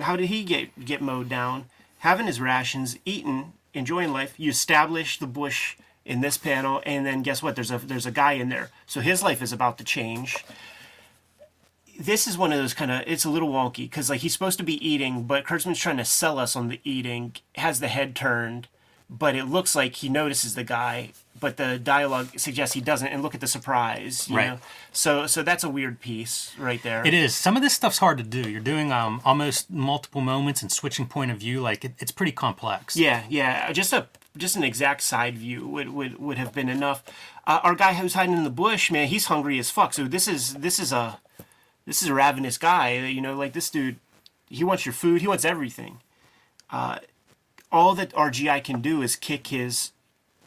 How 0.00 0.16
did 0.16 0.26
he 0.26 0.44
get 0.44 0.84
get 0.84 1.00
mowed 1.00 1.28
down? 1.28 1.66
Having 2.00 2.26
his 2.26 2.40
rations, 2.40 2.98
eating, 3.04 3.52
enjoying 3.74 4.12
life. 4.12 4.34
You 4.36 4.50
establish 4.50 5.18
the 5.18 5.26
bush 5.26 5.76
in 6.04 6.20
this 6.20 6.38
panel, 6.38 6.82
and 6.86 7.04
then 7.04 7.22
guess 7.22 7.42
what? 7.42 7.54
There's 7.54 7.70
a 7.70 7.78
there's 7.78 8.06
a 8.06 8.10
guy 8.10 8.32
in 8.32 8.48
there, 8.48 8.70
so 8.86 9.00
his 9.00 9.22
life 9.22 9.42
is 9.42 9.52
about 9.52 9.78
to 9.78 9.84
change. 9.84 10.44
This 11.98 12.26
is 12.26 12.36
one 12.36 12.52
of 12.52 12.58
those 12.58 12.74
kind 12.74 12.90
of 12.90 13.02
it's 13.06 13.24
a 13.24 13.30
little 13.30 13.48
wonky 13.48 13.84
because 13.84 14.10
like 14.10 14.20
he's 14.20 14.32
supposed 14.32 14.58
to 14.58 14.64
be 14.64 14.86
eating, 14.86 15.24
but 15.24 15.44
Kurtzman's 15.44 15.78
trying 15.78 15.96
to 15.96 16.04
sell 16.04 16.38
us 16.38 16.54
on 16.54 16.68
the 16.68 16.80
eating. 16.84 17.34
Has 17.56 17.80
the 17.80 17.88
head 17.88 18.14
turned, 18.14 18.68
but 19.10 19.34
it 19.34 19.46
looks 19.46 19.74
like 19.74 19.96
he 19.96 20.08
notices 20.08 20.54
the 20.54 20.64
guy, 20.64 21.12
but 21.38 21.56
the 21.56 21.78
dialogue 21.78 22.38
suggests 22.38 22.74
he 22.74 22.80
doesn't. 22.80 23.08
And 23.08 23.22
look 23.22 23.34
at 23.34 23.40
the 23.40 23.46
surprise, 23.46 24.28
you 24.28 24.36
Right. 24.36 24.46
know. 24.48 24.58
So 24.92 25.26
so 25.26 25.42
that's 25.42 25.64
a 25.64 25.68
weird 25.68 26.00
piece 26.00 26.54
right 26.58 26.82
there. 26.82 27.06
It 27.06 27.14
is. 27.14 27.34
Some 27.34 27.56
of 27.56 27.62
this 27.62 27.74
stuff's 27.74 27.98
hard 27.98 28.18
to 28.18 28.24
do. 28.24 28.48
You're 28.48 28.60
doing 28.60 28.92
um, 28.92 29.20
almost 29.24 29.70
multiple 29.70 30.20
moments 30.20 30.62
and 30.62 30.70
switching 30.72 31.06
point 31.06 31.30
of 31.30 31.38
view. 31.38 31.60
Like 31.60 31.84
it, 31.84 31.92
it's 31.98 32.12
pretty 32.12 32.32
complex. 32.32 32.96
Yeah, 32.96 33.24
yeah. 33.28 33.70
Just 33.72 33.92
a 33.92 34.08
just 34.36 34.56
an 34.56 34.64
exact 34.64 35.00
side 35.02 35.36
view 35.38 35.66
would 35.66 35.90
would, 35.90 36.18
would 36.18 36.38
have 36.38 36.52
been 36.52 36.68
enough. 36.68 37.02
Uh, 37.46 37.60
our 37.62 37.74
guy 37.74 37.94
who's 37.94 38.14
hiding 38.14 38.36
in 38.36 38.44
the 38.44 38.50
bush, 38.50 38.90
man, 38.90 39.08
he's 39.08 39.26
hungry 39.26 39.58
as 39.58 39.70
fuck. 39.70 39.92
So 39.94 40.04
this 40.04 40.26
is 40.28 40.54
this 40.54 40.78
is 40.78 40.92
a 40.92 41.20
this 41.86 42.02
is 42.02 42.08
a 42.08 42.14
ravenous 42.14 42.58
guy. 42.58 42.96
You 43.06 43.20
know, 43.20 43.34
like 43.36 43.52
this 43.52 43.70
dude, 43.70 43.96
he 44.48 44.64
wants 44.64 44.84
your 44.84 44.92
food. 44.92 45.20
He 45.20 45.28
wants 45.28 45.44
everything. 45.44 45.98
Uh, 46.70 46.98
all 47.72 47.94
that 47.94 48.12
RGI 48.14 48.62
can 48.64 48.80
do 48.80 49.02
is 49.02 49.16
kick 49.16 49.48
his 49.48 49.92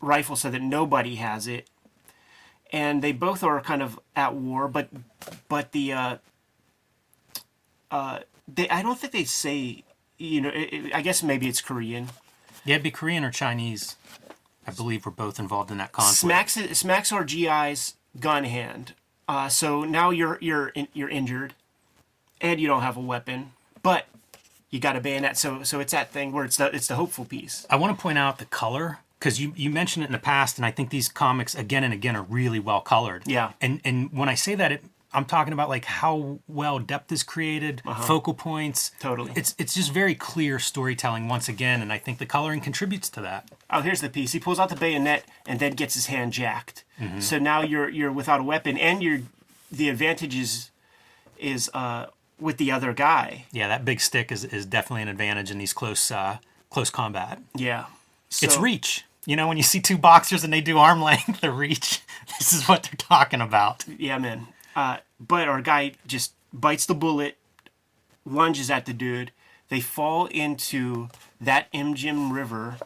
rifle 0.01 0.35
so 0.35 0.49
that 0.49 0.61
nobody 0.61 1.15
has 1.15 1.47
it. 1.47 1.67
And 2.71 3.01
they 3.01 3.11
both 3.11 3.43
are 3.43 3.59
kind 3.61 3.81
of 3.81 3.99
at 4.15 4.35
war, 4.35 4.67
but 4.67 4.89
but 5.47 5.71
the 5.71 5.93
uh, 5.93 6.17
uh, 7.91 8.19
they 8.53 8.69
I 8.69 8.81
don't 8.81 8.97
think 8.99 9.13
they 9.13 9.23
say 9.23 9.83
you 10.17 10.41
know 10.41 10.49
it, 10.49 10.73
it- 10.73 10.93
I 10.95 11.01
guess 11.01 11.23
maybe 11.23 11.47
it's 11.47 11.61
Korean. 11.61 12.09
Yeah, 12.65 12.75
it'd 12.75 12.83
be 12.83 12.91
Korean 12.91 13.23
or 13.23 13.31
Chinese. 13.31 13.95
I 14.67 14.71
believe 14.71 15.05
we're 15.05 15.11
both 15.11 15.39
involved 15.39 15.71
in 15.71 15.77
that 15.77 15.91
conflict. 15.91 16.17
smacks 16.51 16.77
smacks 16.77 17.11
our 17.11 17.23
GI's 17.23 17.95
gun 18.19 18.43
hand. 18.43 18.93
Uh, 19.27 19.49
so 19.49 19.83
now 19.83 20.09
you're 20.11 20.37
you're 20.41 20.67
in, 20.69 20.87
you're 20.93 21.09
injured, 21.09 21.53
and 22.41 22.59
you 22.59 22.67
don't 22.67 22.81
have 22.81 22.97
a 22.97 23.01
weapon, 23.01 23.51
but 23.81 24.05
you 24.69 24.79
got 24.79 24.95
a 24.95 25.01
bayonet. 25.01 25.37
So 25.37 25.63
so 25.63 25.79
it's 25.79 25.91
that 25.93 26.11
thing 26.11 26.31
where 26.33 26.45
it's 26.45 26.57
the 26.57 26.73
it's 26.75 26.87
the 26.87 26.95
hopeful 26.95 27.25
piece. 27.25 27.65
I 27.69 27.77
want 27.77 27.97
to 27.97 28.01
point 28.01 28.19
out 28.19 28.37
the 28.37 28.45
color 28.45 28.99
because 29.19 29.39
you, 29.39 29.53
you 29.55 29.69
mentioned 29.69 30.03
it 30.03 30.07
in 30.07 30.13
the 30.13 30.17
past, 30.19 30.57
and 30.57 30.65
I 30.65 30.71
think 30.71 30.89
these 30.89 31.09
comics 31.09 31.53
again 31.53 31.83
and 31.83 31.93
again 31.93 32.15
are 32.15 32.23
really 32.23 32.59
well 32.59 32.81
colored. 32.81 33.23
Yeah. 33.25 33.51
And 33.61 33.81
and 33.83 34.11
when 34.13 34.29
I 34.29 34.35
say 34.35 34.55
that, 34.55 34.71
it, 34.71 34.83
I'm 35.13 35.25
talking 35.25 35.53
about 35.53 35.69
like 35.69 35.85
how 35.85 36.39
well 36.47 36.79
depth 36.79 37.11
is 37.11 37.23
created, 37.23 37.81
focal 38.03 38.33
points. 38.33 38.91
Uh-huh. 38.91 39.09
Totally. 39.09 39.33
It's 39.35 39.55
it's 39.57 39.73
just 39.73 39.91
very 39.91 40.15
clear 40.15 40.59
storytelling 40.59 41.27
once 41.27 41.49
again, 41.49 41.81
and 41.81 41.91
I 41.91 41.97
think 41.97 42.17
the 42.17 42.25
coloring 42.25 42.61
contributes 42.61 43.09
to 43.11 43.21
that. 43.21 43.49
Oh, 43.69 43.81
here's 43.81 44.01
the 44.01 44.09
piece. 44.09 44.31
He 44.31 44.39
pulls 44.39 44.59
out 44.59 44.69
the 44.69 44.75
bayonet 44.75 45.25
and 45.45 45.59
then 45.59 45.73
gets 45.73 45.95
his 45.95 46.05
hand 46.05 46.33
jacked. 46.33 46.83
So 47.19 47.39
now 47.39 47.61
you're 47.61 47.87
you're 47.89 48.11
without 48.11 48.41
a 48.41 48.43
weapon, 48.43 48.77
and 48.77 49.01
you're 49.01 49.21
the 49.71 49.89
advantage 49.89 50.35
is 50.35 50.69
is 51.37 51.69
uh, 51.73 52.07
with 52.39 52.57
the 52.57 52.71
other 52.71 52.93
guy. 52.93 53.45
Yeah, 53.51 53.69
that 53.69 53.85
big 53.85 54.01
stick 54.01 54.31
is, 54.31 54.43
is 54.43 54.65
definitely 54.65 55.03
an 55.03 55.07
advantage 55.07 55.49
in 55.49 55.57
these 55.57 55.73
close 55.73 56.11
uh, 56.11 56.39
close 56.69 56.89
combat. 56.89 57.39
Yeah. 57.55 57.85
It's 58.41 58.57
reach. 58.57 59.05
You 59.29 59.35
know, 59.35 59.47
when 59.47 59.57
you 59.57 59.63
see 59.63 59.79
two 59.79 59.99
boxers 59.99 60.43
and 60.43 60.51
they 60.51 60.59
do 60.59 60.79
arm 60.79 61.03
length, 61.03 61.41
the 61.41 61.51
reach. 61.51 62.01
This 62.39 62.53
is 62.53 62.67
what 62.67 62.83
they're 62.83 62.93
talking 62.95 63.41
about. 63.41 63.85
Yeah, 63.97 64.17
man. 64.17 64.47
Uh, 64.75 64.97
but 65.19 65.47
our 65.47 65.61
guy 65.61 65.93
just 66.07 66.33
bites 66.53 66.85
the 66.85 66.95
bullet, 66.95 67.37
lunges 68.25 68.71
at 68.71 68.85
the 68.85 68.93
dude. 68.93 69.31
They 69.67 69.81
fall 69.81 70.27
into 70.27 71.09
that 71.41 71.71
Imjin 71.73 72.31
River 72.33 72.77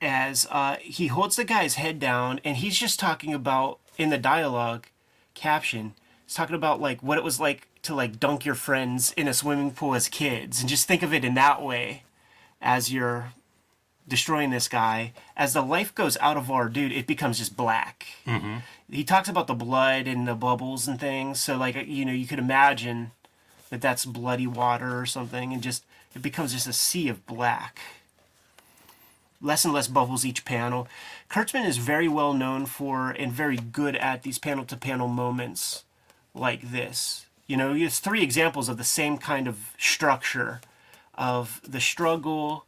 as 0.00 0.46
uh, 0.50 0.76
he 0.80 1.06
holds 1.06 1.36
the 1.36 1.44
guy's 1.44 1.76
head 1.76 2.00
down, 2.00 2.40
and 2.44 2.56
he's 2.56 2.78
just 2.78 2.98
talking 2.98 3.32
about 3.32 3.78
in 3.96 4.10
the 4.10 4.18
dialogue 4.18 4.88
caption. 5.34 5.94
He's 6.26 6.34
talking 6.34 6.56
about 6.56 6.80
like 6.80 7.02
what 7.02 7.18
it 7.18 7.24
was 7.24 7.38
like 7.38 7.68
to 7.82 7.94
like 7.94 8.18
dunk 8.18 8.44
your 8.44 8.54
friends 8.54 9.12
in 9.16 9.28
a 9.28 9.34
swimming 9.34 9.70
pool 9.70 9.94
as 9.94 10.08
kids, 10.08 10.60
and 10.60 10.68
just 10.68 10.88
think 10.88 11.02
of 11.02 11.14
it 11.14 11.24
in 11.24 11.34
that 11.34 11.62
way, 11.62 12.02
as 12.60 12.92
you're 12.92 13.32
destroying 14.10 14.50
this 14.50 14.68
guy. 14.68 15.12
As 15.36 15.54
the 15.54 15.62
life 15.62 15.94
goes 15.94 16.18
out 16.20 16.36
of 16.36 16.50
our 16.50 16.68
dude, 16.68 16.92
it 16.92 17.06
becomes 17.06 17.38
just 17.38 17.56
black 17.56 18.06
mm-hmm. 18.26 18.58
he 18.90 19.04
talks 19.04 19.28
about 19.28 19.46
the 19.46 19.54
blood 19.54 20.06
and 20.06 20.28
the 20.28 20.34
bubbles 20.34 20.86
and 20.86 21.00
things. 21.00 21.40
So 21.40 21.56
like 21.56 21.76
uh, 21.76 21.80
you 21.80 22.04
know, 22.04 22.12
you 22.12 22.26
could 22.26 22.38
imagine 22.38 23.12
that 23.70 23.80
that's 23.80 24.04
bloody 24.04 24.46
water 24.46 24.98
or 25.00 25.06
something, 25.06 25.52
and 25.54 25.62
just 25.62 25.84
it 26.14 26.20
becomes 26.20 26.52
just 26.52 26.66
a 26.66 26.72
sea 26.72 27.08
of 27.08 27.24
black. 27.24 27.80
Less 29.40 29.64
and 29.64 29.72
less 29.72 29.88
bubbles 29.88 30.26
each 30.26 30.44
panel. 30.44 30.86
Kurtzman 31.30 31.66
is 31.66 31.78
very 31.78 32.08
well 32.08 32.34
known 32.34 32.66
for 32.66 33.10
and 33.10 33.32
very 33.32 33.56
good 33.56 33.96
at 33.96 34.22
these 34.22 34.38
panel 34.38 34.66
to 34.66 34.76
panel 34.76 35.08
moments 35.08 35.84
like 36.34 36.72
this. 36.72 37.24
You 37.46 37.56
know, 37.56 37.74
has 37.74 38.00
three 38.00 38.22
examples 38.22 38.68
of 38.68 38.76
the 38.76 38.84
same 38.84 39.16
kind 39.16 39.48
of 39.48 39.72
structure 39.78 40.60
of 41.14 41.60
the 41.66 41.80
struggle, 41.80 42.64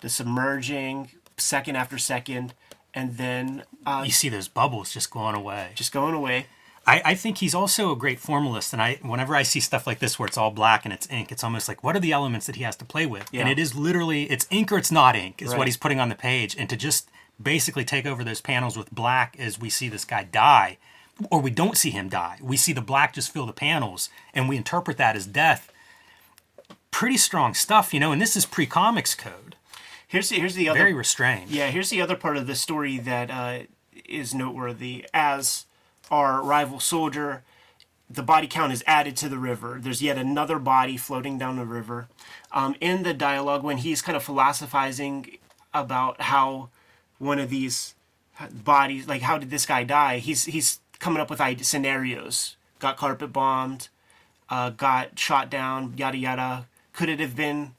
the 0.00 0.08
submerging, 0.08 1.10
second 1.36 1.76
after 1.76 1.98
second, 1.98 2.54
and 2.94 3.16
then 3.16 3.64
uh, 3.84 4.02
You 4.06 4.12
see 4.12 4.28
those 4.28 4.48
bubbles 4.48 4.92
just 4.92 5.10
going 5.10 5.34
away. 5.34 5.70
just 5.74 5.92
going 5.92 6.14
away. 6.14 6.46
I, 6.88 7.02
I 7.04 7.14
think 7.16 7.38
he's 7.38 7.54
also 7.54 7.90
a 7.90 7.96
great 7.96 8.20
formalist, 8.20 8.72
and 8.72 8.80
I 8.80 9.00
whenever 9.02 9.34
I 9.34 9.42
see 9.42 9.58
stuff 9.58 9.86
like 9.88 9.98
this 9.98 10.18
where 10.20 10.26
it's 10.28 10.38
all 10.38 10.52
black 10.52 10.84
and 10.84 10.94
it's 10.94 11.10
ink, 11.10 11.32
it's 11.32 11.42
almost 11.42 11.66
like 11.66 11.82
what 11.82 11.96
are 11.96 12.00
the 12.00 12.12
elements 12.12 12.46
that 12.46 12.54
he 12.56 12.62
has 12.62 12.76
to 12.76 12.84
play 12.84 13.06
with? 13.06 13.28
And 13.32 13.48
it 13.48 13.58
is 13.58 13.74
literally 13.74 14.24
it's 14.30 14.46
ink 14.50 14.70
or 14.70 14.78
it's 14.78 14.92
not 14.92 15.16
ink 15.16 15.42
is 15.42 15.48
Right. 15.48 15.58
what 15.58 15.66
he's 15.66 15.76
putting 15.76 15.98
on 15.98 16.08
the 16.10 16.14
page, 16.14 16.54
and 16.56 16.70
to 16.70 16.76
just 16.76 17.08
basically 17.42 17.84
take 17.84 18.06
over 18.06 18.22
those 18.22 18.40
panels 18.40 18.78
with 18.78 18.90
black 18.92 19.34
as 19.38 19.58
we 19.58 19.68
see 19.68 19.88
this 19.88 20.04
guy 20.04 20.22
die, 20.22 20.78
or 21.28 21.40
we 21.40 21.50
don't 21.50 21.76
see 21.76 21.90
him 21.90 22.08
die. 22.08 22.38
We 22.40 22.56
see 22.56 22.72
the 22.72 22.80
black 22.80 23.12
just 23.14 23.32
fill 23.32 23.46
the 23.46 23.52
panels, 23.52 24.08
and 24.32 24.48
we 24.48 24.56
interpret 24.56 24.96
that 24.98 25.16
as 25.16 25.26
death. 25.26 25.72
Pretty 26.92 27.16
strong 27.18 27.52
stuff, 27.52 27.92
you 27.92 27.98
know, 28.00 28.12
and 28.12 28.22
this 28.22 28.36
is 28.36 28.46
pre-comics 28.46 29.14
code, 29.16 29.55
Here's 30.06 30.28
the, 30.28 30.36
here's 30.36 30.54
the 30.54 30.68
other 30.68 30.78
very 30.78 30.94
restrained. 30.94 31.50
yeah 31.50 31.68
here's 31.68 31.90
the 31.90 32.00
other 32.00 32.16
part 32.16 32.36
of 32.36 32.46
the 32.46 32.54
story 32.54 32.98
that 32.98 33.30
uh, 33.30 33.58
is 34.08 34.34
noteworthy. 34.34 35.04
As 35.12 35.66
our 36.10 36.42
rival 36.42 36.80
soldier, 36.80 37.42
the 38.08 38.22
body 38.22 38.46
count 38.46 38.72
is 38.72 38.84
added 38.86 39.16
to 39.18 39.28
the 39.28 39.38
river. 39.38 39.78
There's 39.80 40.02
yet 40.02 40.16
another 40.16 40.58
body 40.58 40.96
floating 40.96 41.38
down 41.38 41.56
the 41.56 41.64
river. 41.64 42.08
Um, 42.52 42.76
in 42.80 43.02
the 43.02 43.14
dialogue, 43.14 43.64
when 43.64 43.78
he's 43.78 44.02
kind 44.02 44.16
of 44.16 44.22
philosophizing 44.22 45.38
about 45.74 46.20
how 46.22 46.68
one 47.18 47.38
of 47.38 47.50
these 47.50 47.94
bodies, 48.52 49.08
like 49.08 49.22
how 49.22 49.38
did 49.38 49.50
this 49.50 49.66
guy 49.66 49.84
die? 49.84 50.18
He's 50.18 50.44
he's 50.44 50.80
coming 50.98 51.20
up 51.20 51.30
with 51.30 51.64
scenarios. 51.64 52.56
Got 52.78 52.96
carpet 52.96 53.32
bombed, 53.32 53.88
uh, 54.50 54.70
got 54.70 55.18
shot 55.18 55.50
down, 55.50 55.94
yada 55.96 56.18
yada. 56.18 56.66
Could 56.92 57.08
it 57.08 57.20
have 57.20 57.34
been 57.34 57.74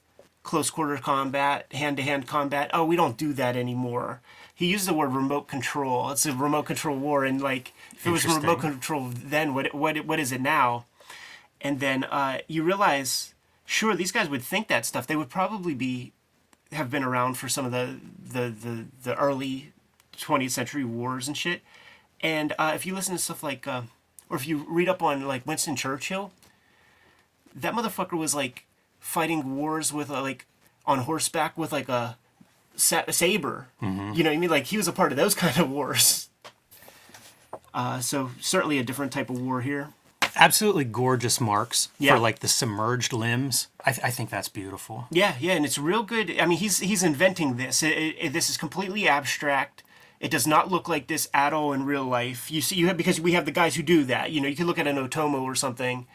close 0.48 0.70
quarter 0.70 0.96
combat, 0.96 1.70
hand 1.72 1.98
to 1.98 2.02
hand 2.02 2.26
combat? 2.26 2.70
Oh, 2.72 2.82
we 2.82 2.96
don't 2.96 3.18
do 3.18 3.34
that 3.34 3.54
anymore. 3.54 4.22
He 4.54 4.64
used 4.64 4.88
the 4.88 4.94
word 4.94 5.12
remote 5.12 5.46
control. 5.46 6.10
It's 6.10 6.24
a 6.24 6.32
remote 6.32 6.64
control 6.64 6.96
war, 6.96 7.26
and 7.26 7.40
like 7.40 7.74
if 7.92 8.06
it 8.06 8.10
was 8.10 8.24
remote 8.24 8.60
control 8.60 9.10
then, 9.14 9.54
what 9.54 9.74
what 9.74 10.06
what 10.06 10.18
is 10.18 10.32
it 10.32 10.40
now? 10.40 10.86
And 11.60 11.80
then 11.80 12.04
uh, 12.04 12.38
you 12.48 12.62
realize, 12.62 13.34
sure, 13.66 13.94
these 13.94 14.10
guys 14.10 14.30
would 14.30 14.42
think 14.42 14.68
that 14.68 14.86
stuff. 14.86 15.06
They 15.06 15.16
would 15.16 15.28
probably 15.28 15.74
be 15.74 16.12
have 16.72 16.90
been 16.90 17.04
around 17.04 17.34
for 17.34 17.50
some 17.50 17.66
of 17.66 17.72
the 17.72 18.00
the 18.18 18.48
the, 18.48 18.86
the 19.02 19.16
early 19.16 19.72
20th 20.16 20.52
century 20.52 20.84
wars 20.84 21.28
and 21.28 21.36
shit. 21.36 21.60
And 22.22 22.54
uh, 22.58 22.72
if 22.74 22.86
you 22.86 22.94
listen 22.94 23.14
to 23.16 23.22
stuff 23.22 23.42
like, 23.42 23.66
uh, 23.68 23.82
or 24.30 24.36
if 24.36 24.48
you 24.48 24.64
read 24.66 24.88
up 24.88 25.02
on 25.02 25.28
like 25.28 25.46
Winston 25.46 25.76
Churchill, 25.76 26.32
that 27.54 27.74
motherfucker 27.74 28.16
was 28.16 28.34
like 28.34 28.64
fighting 29.00 29.56
wars 29.56 29.92
with 29.92 30.10
uh, 30.10 30.20
like 30.22 30.46
on 30.86 31.00
horseback 31.00 31.56
with 31.58 31.72
like 31.72 31.88
a, 31.88 32.16
sa- 32.76 33.04
a 33.06 33.12
saber. 33.12 33.68
You 33.80 33.88
know 33.88 34.12
what 34.12 34.26
I 34.26 34.36
mean? 34.36 34.50
Like 34.50 34.66
he 34.66 34.76
was 34.76 34.88
a 34.88 34.92
part 34.92 35.12
of 35.12 35.16
those 35.18 35.34
kind 35.44 35.58
of 35.58 35.70
wars. 35.70 36.28
Uh, 37.74 38.00
so 38.00 38.30
certainly 38.40 38.78
a 38.78 38.82
different 38.84 39.12
type 39.12 39.30
of 39.30 39.40
war 39.40 39.60
here. 39.60 39.88
Absolutely 40.36 40.84
gorgeous 40.84 41.40
marks 41.40 41.88
Yeah. 41.98 42.14
for 42.14 42.18
like 42.20 42.38
the 42.40 42.48
submerged 42.48 43.12
limbs. 43.12 43.68
I, 43.84 43.92
th- 43.92 44.04
I 44.04 44.10
think 44.10 44.30
that's 44.30 44.48
beautiful. 44.48 45.06
Yeah, 45.10 45.34
yeah, 45.40 45.54
and 45.54 45.64
it's 45.64 45.78
real 45.78 46.02
good. 46.02 46.38
I 46.38 46.46
mean, 46.46 46.58
he's 46.58 46.78
he's 46.78 47.02
inventing 47.02 47.56
this. 47.56 47.82
It, 47.82 47.96
it, 47.96 48.16
it- 48.20 48.32
this 48.32 48.48
is 48.50 48.56
completely 48.56 49.08
abstract. 49.08 49.82
It 50.20 50.30
does 50.30 50.46
not 50.46 50.70
look 50.70 50.88
like 50.88 51.06
this 51.06 51.28
at 51.32 51.52
all 51.52 51.72
in 51.72 51.84
real 51.84 52.04
life. 52.04 52.50
You 52.50 52.60
see, 52.60 52.74
you 52.76 52.88
have 52.88 52.96
because 52.96 53.20
we 53.20 53.32
have 53.32 53.44
the 53.46 53.52
guys 53.52 53.76
who 53.76 53.82
do 53.82 54.04
that. 54.04 54.30
You 54.32 54.40
know, 54.40 54.48
you 54.48 54.56
can 54.56 54.66
look 54.66 54.78
at 54.78 54.86
an 54.86 54.96
Otomo 54.96 55.42
or 55.42 55.54
something, 55.54 56.06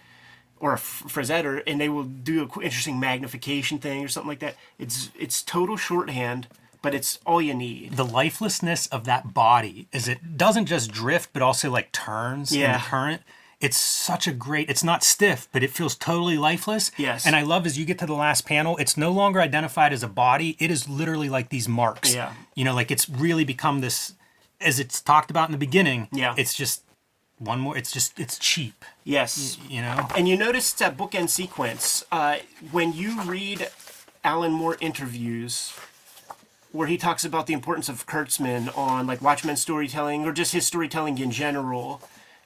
or 0.59 0.71
a 0.71 0.75
F- 0.75 1.03
Frazetta, 1.07 1.61
and 1.67 1.79
they 1.81 1.89
will 1.89 2.03
do 2.03 2.43
a 2.43 2.47
qu- 2.47 2.61
interesting 2.61 2.99
magnification 2.99 3.79
thing 3.79 4.03
or 4.03 4.07
something 4.07 4.29
like 4.29 4.39
that. 4.39 4.55
It's 4.79 5.09
it's 5.19 5.41
total 5.43 5.75
shorthand, 5.77 6.47
but 6.81 6.93
it's 6.95 7.19
all 7.25 7.41
you 7.41 7.53
need. 7.53 7.93
The 7.93 8.05
lifelessness 8.05 8.87
of 8.87 9.03
that 9.05 9.33
body 9.33 9.87
is 9.91 10.07
it 10.07 10.37
doesn't 10.37 10.65
just 10.67 10.91
drift, 10.91 11.31
but 11.33 11.41
also 11.41 11.69
like 11.69 11.91
turns 11.91 12.51
in 12.51 12.59
Yeah. 12.61 12.77
the 12.77 12.83
current. 12.83 13.21
It's 13.59 13.77
such 13.77 14.27
a 14.27 14.33
great. 14.33 14.69
It's 14.69 14.83
not 14.83 15.03
stiff, 15.05 15.47
but 15.53 15.63
it 15.63 15.69
feels 15.71 15.95
totally 15.95 16.37
lifeless. 16.37 16.91
Yes. 16.97 17.25
And 17.25 17.33
I 17.33 17.43
love 17.43 17.65
as 17.65 17.77
you 17.77 17.85
get 17.85 17.97
to 17.99 18.05
the 18.05 18.13
last 18.13 18.45
panel, 18.45 18.75
it's 18.77 18.97
no 18.97 19.09
longer 19.09 19.39
identified 19.39 19.93
as 19.93 20.03
a 20.03 20.09
body. 20.09 20.57
It 20.59 20.69
is 20.69 20.89
literally 20.89 21.29
like 21.29 21.47
these 21.47 21.69
marks. 21.69 22.13
Yeah. 22.13 22.33
You 22.55 22.65
know, 22.65 22.73
like 22.75 22.91
it's 22.91 23.07
really 23.07 23.45
become 23.45 23.79
this, 23.79 24.15
as 24.59 24.79
it's 24.81 24.99
talked 24.99 25.31
about 25.31 25.47
in 25.47 25.53
the 25.53 25.57
beginning. 25.57 26.09
Yeah. 26.11 26.35
It's 26.37 26.53
just 26.53 26.82
one 27.43 27.59
more. 27.59 27.77
It's 27.77 27.91
just 27.91 28.19
it's 28.19 28.37
cheap. 28.37 28.85
Yes, 29.03 29.57
You 29.69 29.81
know. 29.81 30.07
And 30.15 30.27
you 30.27 30.37
notice 30.37 30.71
that 30.73 30.97
bookend 30.97 31.29
sequence 31.29 32.05
uh, 32.11 32.37
when 32.71 32.93
you 32.93 33.21
read 33.23 33.69
Alan 34.23 34.51
Moore 34.51 34.77
interviews 34.79 35.73
where 36.71 36.87
he 36.87 36.97
talks 36.97 37.23
about 37.23 37.45
the 37.45 37.53
importance 37.53 37.87
of 37.87 38.05
Kurtzman 38.07 38.75
on 38.75 39.05
like 39.05 39.21
Watchmen 39.21 39.55
storytelling 39.55 40.25
or 40.25 40.33
just 40.33 40.53
his 40.53 40.65
storytelling 40.65 41.19
in 41.19 41.29
general. 41.31 42.01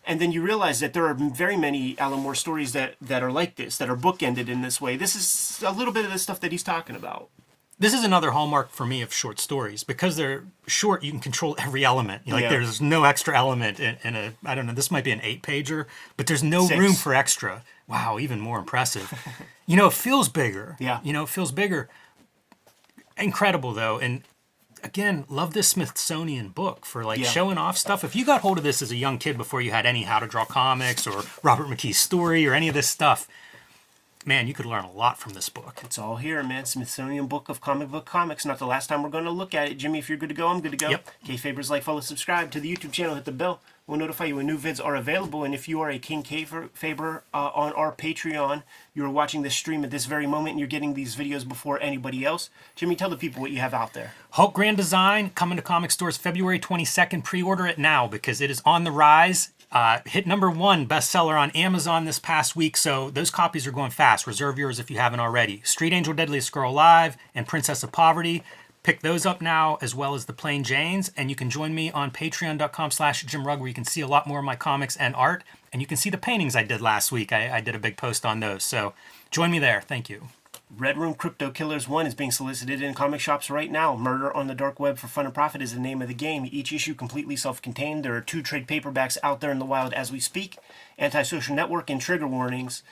And 0.06 0.20
then 0.22 0.32
you 0.32 0.42
realize 0.42 0.80
that 0.82 0.94
there 0.94 1.06
are 1.06 1.14
very 1.14 1.58
many 1.58 1.98
Alan 1.98 2.20
Moore 2.20 2.36
stories 2.36 2.74
that, 2.74 2.96
that 3.02 3.24
are 3.24 3.32
like 3.32 3.56
this, 3.56 3.78
that 3.78 3.90
are 3.90 3.96
bookended 3.96 4.48
in 4.50 4.62
this 4.62 4.80
way. 4.80 4.98
This 4.98 5.16
is 5.16 5.64
a 5.66 5.72
little 5.72 5.94
bit 5.94 6.06
of 6.06 6.12
the 6.12 6.20
stuff 6.20 6.40
that 6.42 6.52
he's 6.52 6.64
talking 6.64 6.96
about. 6.96 7.30
This 7.80 7.94
is 7.94 8.04
another 8.04 8.32
hallmark 8.32 8.72
for 8.72 8.88
me 8.88 9.04
of 9.04 9.14
short 9.14 9.40
stories 9.40 9.84
because 9.84 10.16
they're 10.16 10.46
short. 10.66 11.04
You 11.04 11.12
can 11.12 11.20
control 11.20 11.56
every 11.60 11.86
element. 11.86 12.24
You 12.26 12.32
know, 12.32 12.38
Like 12.38 12.44
Yeah. 12.44 12.50
there's 12.50 12.82
no 12.82 13.04
extra 13.04 13.38
element 13.38 13.80
in, 13.80 13.98
in 14.04 14.16
a. 14.16 14.34
I 14.44 14.56
don't 14.56 14.66
know. 14.66 14.74
This 14.74 14.90
might 14.90 15.04
be 15.04 15.12
an 15.12 15.22
eight 15.22 15.44
pager, 15.44 15.86
but 16.16 16.26
there's 16.26 16.42
no 16.44 16.66
Six. 16.66 16.80
room 16.80 16.94
for 16.94 17.14
extra. 17.14 17.64
Wow, 17.88 18.18
even 18.20 18.40
more 18.40 18.58
impressive. 18.58 19.14
you 19.68 19.76
know, 19.78 19.88
it 19.88 19.94
feels 19.94 20.28
bigger. 20.28 20.76
Yeah. 20.80 21.00
You 21.04 21.14
know, 21.14 21.24
it 21.24 21.30
feels 21.30 21.52
bigger. 21.52 21.88
Incredible 23.18 23.74
though, 23.74 23.98
and 24.00 24.22
again, 24.84 25.26
love 25.28 25.54
this 25.54 25.68
Smithsonian 25.70 26.50
book 26.50 26.86
for 26.86 27.04
like 27.04 27.20
Yeah. 27.20 27.28
showing 27.30 27.58
off 27.58 27.78
stuff. 27.78 28.04
If 28.04 28.16
you 28.16 28.26
got 28.26 28.42
hold 28.42 28.58
of 28.60 28.64
this 28.64 28.82
as 28.82 28.92
a 28.92 28.96
young 28.96 29.18
kid 29.18 29.38
before 29.38 29.60
you 29.62 29.72
had 29.72 29.86
any 29.86 30.04
How 30.04 30.20
to 30.20 30.28
Draw 30.28 30.46
Comics 30.46 31.08
or 31.08 31.24
Robert 31.44 31.68
McKee's 31.68 31.98
story 31.98 32.46
or 32.46 32.54
any 32.54 32.68
of 32.68 32.76
this 32.76 32.88
stuff, 32.90 33.28
man, 34.28 34.46
you 34.46 34.54
could 34.54 34.66
learn 34.66 34.84
a 34.84 34.92
lot 34.92 35.18
from 35.18 35.34
this 35.34 35.48
book. 35.48 35.80
It's 35.84 35.98
all 35.98 36.18
here, 36.18 36.44
man. 36.44 36.66
Smithsonian 36.66 37.28
Book 37.28 37.48
of 37.48 37.62
Comic 37.62 37.90
Book 37.90 38.06
Comics. 38.06 38.46
Not 38.46 38.60
the 38.60 38.68
last 38.68 38.88
time 38.88 39.02
we're 39.02 39.10
going 39.10 39.24
to 39.24 39.32
look 39.32 39.56
at 39.56 39.70
it. 39.70 39.76
Jimmy, 39.76 40.00
if 40.00 40.10
you're 40.10 40.18
good 40.18 40.30
to 40.30 40.36
go, 40.36 40.50
I'm 40.50 40.60
good 40.60 40.72
to 40.72 40.78
go. 40.78 40.90
Yep. 40.90 41.08
Kayfabers, 41.26 41.70
like, 41.70 41.82
follow, 41.82 42.02
subscribe 42.02 42.52
to 42.52 42.60
the 42.60 42.72
YouTube 42.72 42.92
channel, 42.92 43.16
hit 43.16 43.24
the 43.24 43.32
bell. 43.32 43.62
We'll 43.88 43.98
notify 43.98 44.26
you 44.26 44.36
when 44.36 44.48
new 44.48 44.58
vids 44.58 44.84
are 44.84 44.98
available. 44.98 45.46
And 45.46 45.54
if 45.54 45.70
you 45.70 45.80
are 45.80 45.90
a 45.90 45.98
King 45.98 46.22
Kayfaber 46.22 47.22
uh, 47.34 47.52
on 47.56 47.72
our 47.72 47.94
Patreon, 47.94 48.64
you 48.94 49.06
are 49.06 49.10
watching 49.10 49.44
this 49.44 49.56
stream 49.56 49.86
at 49.86 49.92
this 49.92 50.06
very 50.06 50.28
moment 50.28 50.52
and 50.52 50.60
you're 50.60 50.68
getting 50.68 50.94
these 50.94 51.16
videos 51.16 51.48
before 51.48 51.80
anybody 51.80 52.26
else. 52.26 52.50
Jimmy, 52.76 52.98
tell 52.98 53.10
the 53.10 53.16
people 53.16 53.42
what 53.42 53.52
you 53.52 53.60
have 53.60 53.74
out 53.74 53.94
there. 53.94 54.12
Hulk 54.32 54.54
Grand 54.54 54.76
Design 54.76 55.30
coming 55.30 55.56
to 55.56 55.62
comic 55.62 55.92
stores 55.92 56.18
February 56.18 56.60
22nd. 56.60 57.24
Pre-order 57.24 57.66
it 57.66 57.78
now 57.78 58.08
because 58.08 58.42
it 58.42 58.52
is 58.52 58.62
on 58.66 58.84
the 58.84 58.92
rise. 58.92 59.52
Uh, 59.72 60.00
hit 60.06 60.26
number 60.26 60.50
one 60.50 60.88
bestseller 60.88 61.40
on 61.40 61.52
Amazon 61.52 62.06
this 62.06 62.20
past 62.20 62.56
week, 62.56 62.78
so 62.78 63.10
those 63.10 63.30
copies 63.30 63.68
are 63.68 63.72
going 63.72 63.92
fast. 63.92 64.26
Reserve 64.26 64.58
yours 64.58 64.80
if 64.80 64.90
you 64.90 64.98
haven't 64.98 65.20
already. 65.20 65.62
Street 65.64 65.92
Angel, 65.92 66.14
Deadliest 66.14 66.52
Girl 66.52 66.72
Live 66.72 67.18
and 67.36 67.48
Princess 67.48 67.84
of 67.84 67.92
Poverty. 67.92 68.44
Pick 68.84 69.02
those 69.02 69.26
up 69.26 69.42
now, 69.42 69.78
as 69.82 69.94
well 69.94 70.16
as 70.16 70.26
the 70.26 70.34
Plain 70.34 70.64
Janes, 70.64 71.12
and 71.18 71.30
you 71.30 71.36
can 71.36 71.50
join 71.50 71.76
me 71.76 71.92
on 71.92 72.10
patreon.com 72.10 72.92
slash 72.92 73.24
Jim 73.26 73.46
Rugg, 73.46 73.60
where 73.60 73.68
you 73.68 73.74
can 73.74 73.84
see 73.84 74.00
a 74.00 74.08
lot 74.08 74.26
more 74.26 74.40
of 74.40 74.46
my 74.46 74.56
comics 74.56 74.96
and 74.96 75.14
art, 75.16 75.44
and 75.74 75.82
you 75.82 75.88
can 75.88 75.98
see 75.98 76.10
the 76.10 76.18
paintings 76.18 76.56
I 76.56 76.64
did 76.64 76.80
last 76.80 77.12
week. 77.12 77.34
I, 77.34 77.58
I 77.58 77.60
did 77.60 77.76
a 77.76 77.80
big 77.80 77.98
post 77.98 78.26
on 78.26 78.40
those, 78.40 78.64
so 78.64 78.94
join 79.30 79.52
me 79.52 79.60
there. 79.60 79.82
Thank 79.82 80.10
you. 80.10 80.30
Red 80.76 80.98
Room 80.98 81.14
Crypto 81.14 81.50
Killers 81.50 81.88
1 81.88 82.08
is 82.08 82.14
being 82.14 82.32
solicited 82.32 82.82
in 82.82 82.94
comic 82.94 83.22
shops 83.22 83.50
right 83.50 83.72
now. 83.72 83.96
Murder 83.96 84.32
on 84.36 84.48
the 84.48 84.54
Dark 84.54 84.82
Web 84.82 84.98
for 84.98 85.08
Fun 85.08 85.26
and 85.26 85.34
Profit 85.34 85.62
is 85.62 85.74
the 85.74 85.80
name 85.80 86.02
of 86.02 86.10
the 86.10 86.14
game. 86.14 86.48
Each 86.52 86.74
issue 86.74 86.94
completely 86.94 87.38
self 87.38 87.62
contained. 87.62 88.04
There 88.04 88.16
are 88.16 88.22
two 88.22 88.44
trade 88.44 88.68
paperbacks 88.68 89.18
out 89.24 89.40
there 89.40 89.52
in 89.52 89.60
the 89.60 89.66
wild 89.66 89.94
as 89.94 90.12
we 90.12 90.20
speak 90.20 90.58
Antisocial 91.00 91.56
Network 91.56 91.90
and 91.90 92.02
Trigger 92.02 92.28
Warnings. 92.28 92.84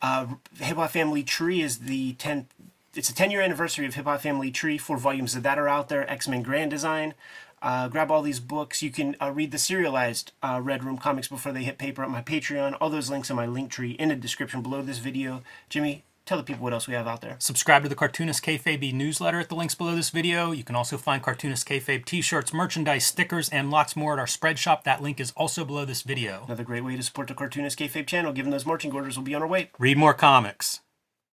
Uh, 0.00 0.26
Hip 0.60 0.76
Hop 0.76 0.90
Family 0.92 1.24
Tree 1.24 1.60
is 1.60 1.80
the 1.80 2.14
10th. 2.14 2.46
It's 2.94 3.10
a 3.10 3.14
10 3.14 3.32
year 3.32 3.40
anniversary 3.40 3.84
of 3.84 3.94
Hip 3.94 4.04
Hop 4.04 4.20
Family 4.20 4.52
Tree. 4.52 4.78
Four 4.78 4.96
volumes 4.96 5.34
of 5.34 5.42
that 5.42 5.58
are 5.58 5.68
out 5.68 5.88
there. 5.88 6.08
X 6.08 6.28
Men 6.28 6.42
Grand 6.42 6.70
Design. 6.70 7.14
Uh, 7.60 7.88
grab 7.88 8.12
all 8.12 8.22
these 8.22 8.40
books. 8.40 8.80
You 8.80 8.92
can 8.92 9.16
uh, 9.20 9.32
read 9.32 9.50
the 9.50 9.58
serialized 9.58 10.30
uh, 10.40 10.60
Red 10.62 10.84
Room 10.84 10.98
comics 10.98 11.26
before 11.26 11.50
they 11.50 11.64
hit 11.64 11.78
paper 11.78 12.04
at 12.04 12.10
my 12.10 12.22
Patreon. 12.22 12.76
All 12.80 12.90
those 12.90 13.10
links 13.10 13.28
in 13.28 13.34
my 13.34 13.46
link 13.46 13.72
tree 13.72 13.92
in 13.92 14.10
the 14.10 14.14
description 14.14 14.62
below 14.62 14.82
this 14.82 14.98
video. 14.98 15.42
Jimmy, 15.68 16.04
tell 16.24 16.38
the 16.38 16.44
people 16.44 16.64
what 16.64 16.72
else 16.72 16.88
we 16.88 16.94
have 16.94 17.06
out 17.06 17.20
there. 17.20 17.36
Subscribe 17.38 17.82
to 17.82 17.88
the 17.88 17.94
Cartoonist 17.94 18.44
Kayfabe 18.44 18.92
newsletter 18.92 19.38
at 19.40 19.48
the 19.48 19.54
links 19.54 19.74
below 19.74 19.94
this 19.94 20.10
video. 20.10 20.52
You 20.52 20.64
can 20.64 20.76
also 20.76 20.96
find 20.96 21.22
Cartoonist 21.22 21.66
Kayfabe 21.66 22.04
t-shirts, 22.04 22.52
merchandise, 22.52 23.06
stickers, 23.06 23.48
and 23.48 23.70
lots 23.70 23.96
more 23.96 24.14
at 24.14 24.18
our 24.18 24.26
spread 24.26 24.58
shop. 24.58 24.84
That 24.84 25.02
link 25.02 25.20
is 25.20 25.32
also 25.36 25.64
below 25.64 25.84
this 25.84 26.02
video. 26.02 26.42
Another 26.46 26.64
great 26.64 26.84
way 26.84 26.96
to 26.96 27.02
support 27.02 27.28
the 27.28 27.34
Cartoonist 27.34 27.78
Kayfabe 27.78 28.06
channel, 28.06 28.32
given 28.32 28.50
those 28.50 28.66
marching 28.66 28.92
orders 28.92 29.16
will 29.16 29.24
be 29.24 29.34
on 29.34 29.42
our 29.42 29.48
way. 29.48 29.70
Read 29.78 29.98
more 29.98 30.14
comics. 30.14 30.80